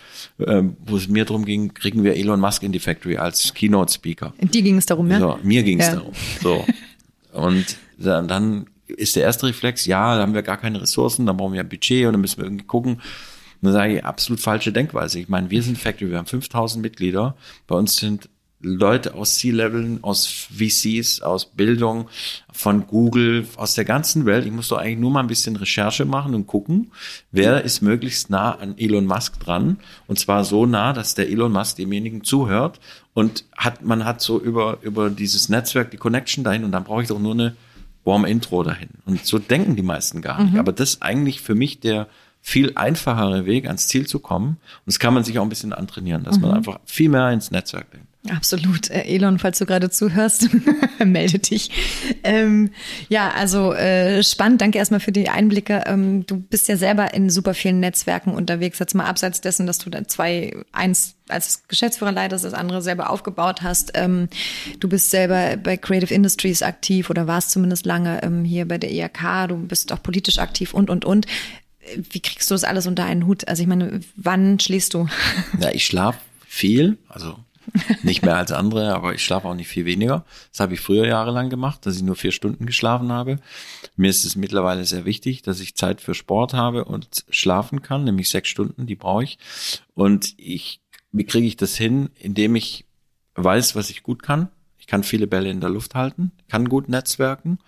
[0.45, 4.33] ähm, wo es mir darum ging, kriegen wir Elon Musk in die Factory als Keynote-Speaker.
[4.39, 5.19] Die ging es darum, ja?
[5.19, 5.95] So, mir ging es ja.
[5.95, 6.13] darum.
[6.41, 6.65] So.
[7.31, 11.33] Und dann, dann ist der erste Reflex, ja, da haben wir gar keine Ressourcen, da
[11.33, 12.95] brauchen wir ein Budget und dann müssen wir irgendwie gucken.
[12.95, 13.01] Und
[13.61, 15.19] dann sage ich, absolut falsche Denkweise.
[15.19, 17.35] Ich meine, wir sind Factory, wir haben 5000 Mitglieder.
[17.67, 18.29] Bei uns sind
[18.61, 22.09] Leute aus C-Leveln, aus VCs, aus Bildung,
[22.51, 24.45] von Google, aus der ganzen Welt.
[24.45, 26.91] Ich muss doch eigentlich nur mal ein bisschen Recherche machen und gucken,
[27.31, 29.77] wer ist möglichst nah an Elon Musk dran.
[30.07, 32.81] Und zwar so nah, dass der Elon Musk demjenigen zuhört
[33.13, 37.01] und hat, man hat so über, über dieses Netzwerk die Connection dahin und dann brauche
[37.01, 37.55] ich doch nur eine
[38.03, 38.89] warm Intro dahin.
[39.05, 40.53] Und so denken die meisten gar nicht.
[40.53, 40.59] Mhm.
[40.59, 42.07] Aber das ist eigentlich für mich der
[42.41, 44.47] viel einfachere Weg, ans Ziel zu kommen.
[44.49, 46.43] Und das kann man sich auch ein bisschen antrainieren, dass mhm.
[46.43, 48.08] man einfach viel mehr ins Netzwerk denkt.
[48.29, 48.89] Absolut.
[48.89, 50.49] Äh, Elon, falls du gerade zuhörst,
[51.03, 51.71] melde dich.
[52.23, 52.71] Ähm,
[53.07, 54.61] ja, also äh, spannend.
[54.61, 55.83] Danke erstmal für die Einblicke.
[55.87, 58.79] Ähm, du bist ja selber in super vielen Netzwerken unterwegs.
[58.79, 63.09] Jetzt mal abseits dessen, dass du da zwei, eins als Geschäftsführer leitest, das andere selber
[63.09, 63.91] aufgebaut hast.
[63.95, 64.29] Ähm,
[64.79, 68.91] du bist selber bei Creative Industries aktiv oder warst zumindest lange ähm, hier bei der
[68.91, 69.47] IHK.
[69.47, 71.25] Du bist auch politisch aktiv und, und, und.
[71.95, 73.47] Wie kriegst du das alles unter einen Hut?
[73.47, 75.07] Also ich meine, wann schläfst du?
[75.59, 76.97] Ja, ich schlafe viel.
[77.07, 77.39] Also
[78.03, 80.25] nicht mehr als andere, aber ich schlafe auch nicht viel weniger.
[80.51, 83.39] Das habe ich früher jahrelang gemacht, dass ich nur vier Stunden geschlafen habe.
[83.95, 88.03] Mir ist es mittlerweile sehr wichtig, dass ich Zeit für Sport habe und schlafen kann,
[88.03, 89.37] nämlich sechs Stunden, die brauche ich.
[89.93, 92.85] Und ich, wie kriege ich das hin, indem ich
[93.35, 94.49] weiß, was ich gut kann.
[94.77, 97.59] Ich kann viele Bälle in der Luft halten, kann gut netzwerken,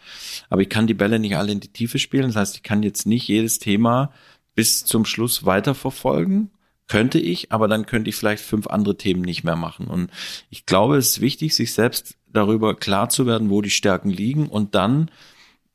[0.50, 2.28] aber ich kann die Bälle nicht alle in die Tiefe spielen.
[2.28, 4.12] Das heißt, ich kann jetzt nicht jedes Thema
[4.56, 6.52] bis zum Schluss weiterverfolgen,
[6.88, 9.88] könnte ich, aber dann könnte ich vielleicht fünf andere Themen nicht mehr machen.
[9.88, 10.12] Und
[10.50, 14.48] ich glaube, es ist wichtig, sich selbst darüber klar zu werden, wo die Stärken liegen
[14.48, 15.10] und dann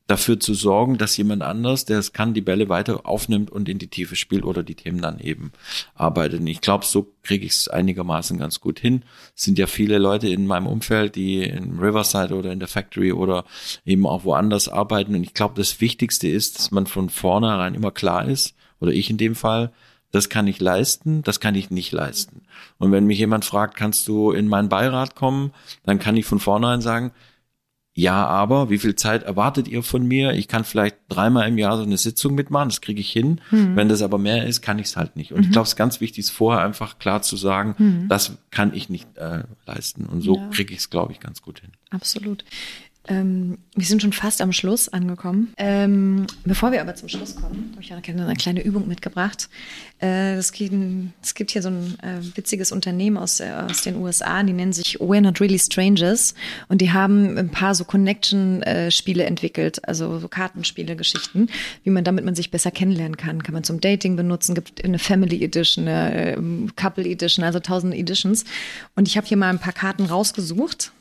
[0.07, 3.79] dafür zu sorgen, dass jemand anders, der es kann, die Bälle weiter aufnimmt und in
[3.79, 5.53] die Tiefe spielt oder die Themen dann eben
[5.95, 6.41] arbeitet.
[6.41, 9.03] Und ich glaube, so kriege ich es einigermaßen ganz gut hin.
[9.35, 13.13] Es sind ja viele Leute in meinem Umfeld, die in Riverside oder in der Factory
[13.13, 13.45] oder
[13.85, 15.15] eben auch woanders arbeiten.
[15.15, 19.11] Und ich glaube, das Wichtigste ist, dass man von vornherein immer klar ist, oder ich
[19.11, 19.73] in dem Fall,
[20.13, 22.43] das kann ich leisten, das kann ich nicht leisten.
[22.79, 25.53] Und wenn mich jemand fragt, kannst du in meinen Beirat kommen,
[25.85, 27.13] dann kann ich von vornherein sagen,
[27.99, 30.35] ja, aber wie viel Zeit erwartet ihr von mir?
[30.35, 33.41] Ich kann vielleicht dreimal im Jahr so eine Sitzung mitmachen, das kriege ich hin.
[33.51, 33.75] Mhm.
[33.75, 35.33] Wenn das aber mehr ist, kann ich es halt nicht.
[35.33, 35.45] Und mhm.
[35.45, 38.09] ich glaube, es ist ganz wichtig, ist vorher einfach klar zu sagen, mhm.
[38.11, 40.05] das kann ich nicht äh, leisten.
[40.05, 40.49] Und so ja.
[40.51, 41.71] kriege ich es, glaube ich, ganz gut hin.
[41.89, 42.45] Absolut.
[43.09, 45.53] Ähm, wir sind schon fast am Schluss angekommen.
[45.59, 49.49] Ähm, bevor wir aber zum Schluss kommen, habe ich eine, eine kleine Übung mitgebracht.
[50.01, 50.75] Äh, es, gibt,
[51.23, 54.73] es, gibt, hier so ein äh, witziges Unternehmen aus, äh, aus, den USA, die nennen
[54.73, 56.35] sich We're Not Really Strangers
[56.69, 61.49] und die haben ein paar so Connection-Spiele entwickelt, also so Kartenspiele, Geschichten,
[61.85, 63.43] wie man damit man sich besser kennenlernen kann.
[63.43, 67.95] Kann man zum Dating benutzen, gibt eine Family Edition, eine ähm, Couple Edition, also tausend
[67.95, 68.45] Editions.
[68.95, 70.93] Und ich habe hier mal ein paar Karten rausgesucht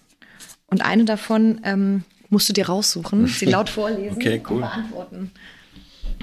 [0.75, 4.57] und eine davon ähm, musst du dir raussuchen, sie laut vorlesen okay, cool.
[4.57, 5.31] und beantworten.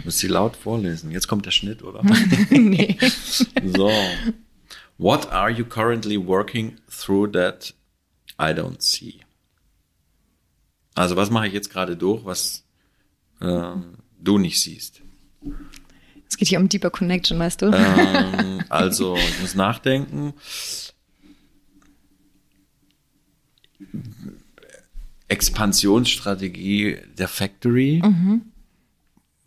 [0.05, 1.11] Muss sie laut vorlesen.
[1.11, 2.03] Jetzt kommt der Schnitt, oder?
[2.51, 2.99] nee.
[3.65, 3.91] so.
[4.99, 7.73] What are you currently working through that
[8.39, 9.21] I don't see?
[10.95, 12.65] Also was mache ich jetzt gerade durch, was
[13.41, 13.73] äh,
[14.21, 15.01] du nicht siehst?
[16.29, 17.73] Es geht hier um Deeper Connection, weißt du?
[17.73, 20.35] Ähm, also ich muss nachdenken.
[25.33, 28.03] Expansionsstrategie der Factory.
[28.05, 28.43] Mhm.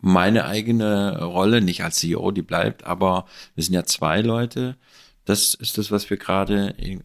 [0.00, 4.76] Meine eigene Rolle, nicht als CEO, die bleibt, aber wir sind ja zwei Leute.
[5.24, 6.98] Das ist das, was wir gerade äh,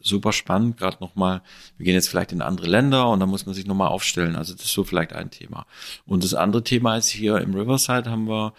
[0.00, 1.42] super spannend, gerade nochmal,
[1.76, 4.36] wir gehen jetzt vielleicht in andere Länder und da muss man sich nochmal aufstellen.
[4.36, 5.66] Also das ist so vielleicht ein Thema.
[6.06, 8.54] Und das andere Thema ist hier im Riverside haben wir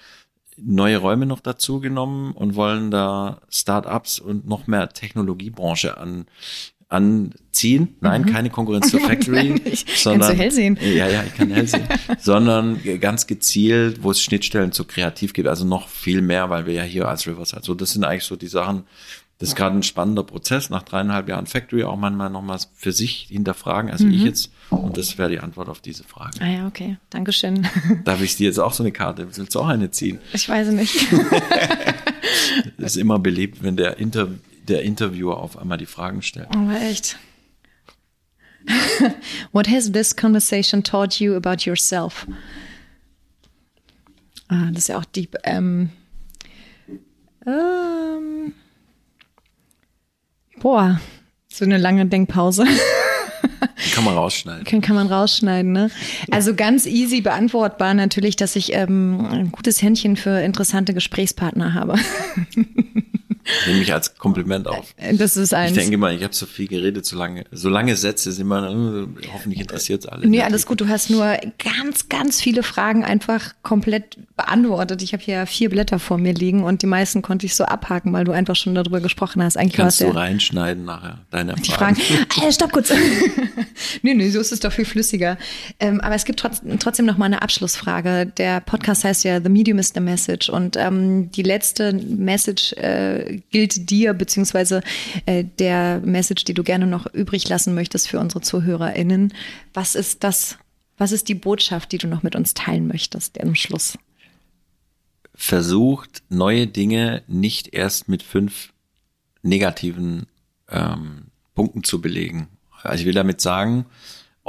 [0.58, 6.26] neue Räume noch dazu genommen und wollen da Startups und noch mehr Technologiebranche an,
[6.92, 7.96] anziehen.
[8.02, 8.26] Nein, mhm.
[8.28, 9.62] keine Konkurrenz zur Factory,
[9.96, 10.78] sondern Kannst du hell sehen?
[10.82, 11.88] Ja, ja, ich kann hell sehen,
[12.20, 16.74] sondern ganz gezielt, wo es Schnittstellen zu Kreativ gibt, also noch viel mehr, weil wir
[16.74, 18.84] ja hier als Rivers also das sind eigentlich so die Sachen.
[19.40, 23.28] Das ist gerade ein spannender Prozess nach dreieinhalb Jahren Factory auch manchmal nochmal für sich
[23.32, 24.14] hinterfragen, also mhm.
[24.14, 24.52] ich jetzt.
[24.70, 26.40] Und das wäre die Antwort auf diese Frage.
[26.42, 26.98] Ah ja, okay.
[27.10, 27.68] Dankeschön.
[28.06, 29.26] Darf ich dir jetzt auch so eine Karte?
[29.36, 30.20] Willst du auch eine ziehen?
[30.34, 31.08] Ich weiß nicht.
[32.78, 34.38] ist immer beliebt, wenn der Interview
[34.68, 36.48] der Interviewer auf einmal die Fragen stellt.
[36.52, 37.18] Aber echt.
[39.52, 42.28] What has this conversation taught you about yourself?
[44.48, 45.36] Ah, das ist ja auch deep.
[45.44, 45.90] Ähm,
[47.46, 48.54] ähm,
[50.60, 51.00] boah,
[51.48, 52.66] so eine lange Denkpause.
[53.94, 54.64] Kann man rausschneiden.
[54.64, 55.90] Kann, kann man rausschneiden, ne?
[56.30, 61.96] Also ganz easy beantwortbar natürlich, dass ich ähm, ein gutes Händchen für interessante Gesprächspartner habe.
[63.68, 64.94] Nehme mich als Kompliment auf.
[65.14, 65.72] Das ist eins.
[65.72, 68.70] Ich denke mal, ich habe so viel geredet, so lange, so lange Sätze sind immer,
[68.70, 70.28] äh, hoffentlich interessiert es alle.
[70.28, 70.82] Nee, alles gut.
[70.82, 75.02] Du hast nur ganz, ganz viele Fragen einfach komplett beantwortet.
[75.02, 78.14] Ich habe hier vier Blätter vor mir liegen und die meisten konnte ich so abhaken,
[78.14, 79.58] weil du einfach schon darüber gesprochen hast.
[79.58, 81.96] Eigentlich Kannst du ja reinschneiden nachher, deine die Fragen.
[81.96, 82.28] Fragen.
[82.42, 82.92] Äh, stopp kurz.
[84.02, 85.38] nee, nee, so ist es doch viel flüssiger.
[85.80, 88.32] Ähm, aber es gibt trotz, trotzdem noch mal eine Abschlussfrage.
[88.38, 93.31] Der Podcast heißt ja The Medium is the Message und ähm, die letzte Message äh,
[93.50, 94.82] gilt dir, beziehungsweise
[95.26, 99.34] äh, der Message, die du gerne noch übrig lassen möchtest für unsere ZuhörerInnen.
[99.74, 100.58] Was ist das,
[100.98, 103.98] was ist die Botschaft, die du noch mit uns teilen möchtest am Schluss?
[105.34, 108.74] Versucht, neue Dinge nicht erst mit fünf
[109.42, 110.28] negativen
[110.70, 112.48] ähm, Punkten zu belegen.
[112.84, 113.86] Also ich will damit sagen,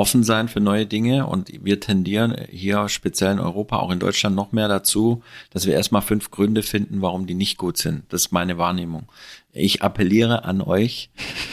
[0.02, 4.34] offen sein für neue Dinge und wir tendieren hier speziell in Europa, auch in Deutschland
[4.34, 8.02] noch mehr dazu, dass wir erstmal fünf Gründe finden, warum die nicht gut sind.
[8.08, 9.04] Das ist meine Wahrnehmung.
[9.52, 11.10] Ich appelliere an euch,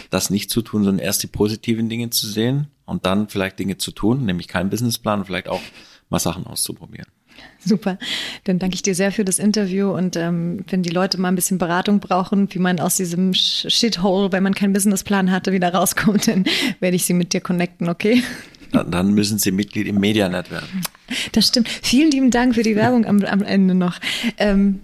[0.10, 3.78] das nicht zu tun, sondern erst die positiven Dinge zu sehen und dann vielleicht Dinge
[3.78, 5.62] zu tun, nämlich keinen Businessplan und vielleicht auch
[6.10, 7.19] mal Sachen auszuprobieren.
[7.64, 7.98] Super.
[8.46, 11.36] Dann danke ich dir sehr für das Interview und ähm, wenn die Leute mal ein
[11.36, 16.28] bisschen Beratung brauchen, wie man aus diesem Shithole, wenn man keinen Businessplan hatte, wieder rauskommt,
[16.28, 16.46] dann
[16.80, 18.24] werde ich sie mit dir connecten, okay?
[18.72, 20.84] Dann müssen Sie Mitglied im Medianet werden.
[21.32, 21.68] Das stimmt.
[21.70, 24.00] Vielen lieben Dank für die Werbung am, am Ende noch.
[24.38, 24.82] Ähm,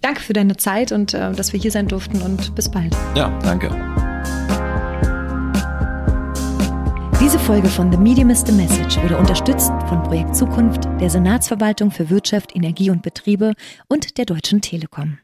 [0.00, 2.96] danke für deine Zeit und äh, dass wir hier sein durften und bis bald.
[3.16, 3.74] Ja, danke.
[7.28, 11.90] Diese Folge von The Medium is the Message wurde unterstützt von Projekt Zukunft, der Senatsverwaltung
[11.90, 13.52] für Wirtschaft, Energie und Betriebe
[13.86, 15.18] und der Deutschen Telekom.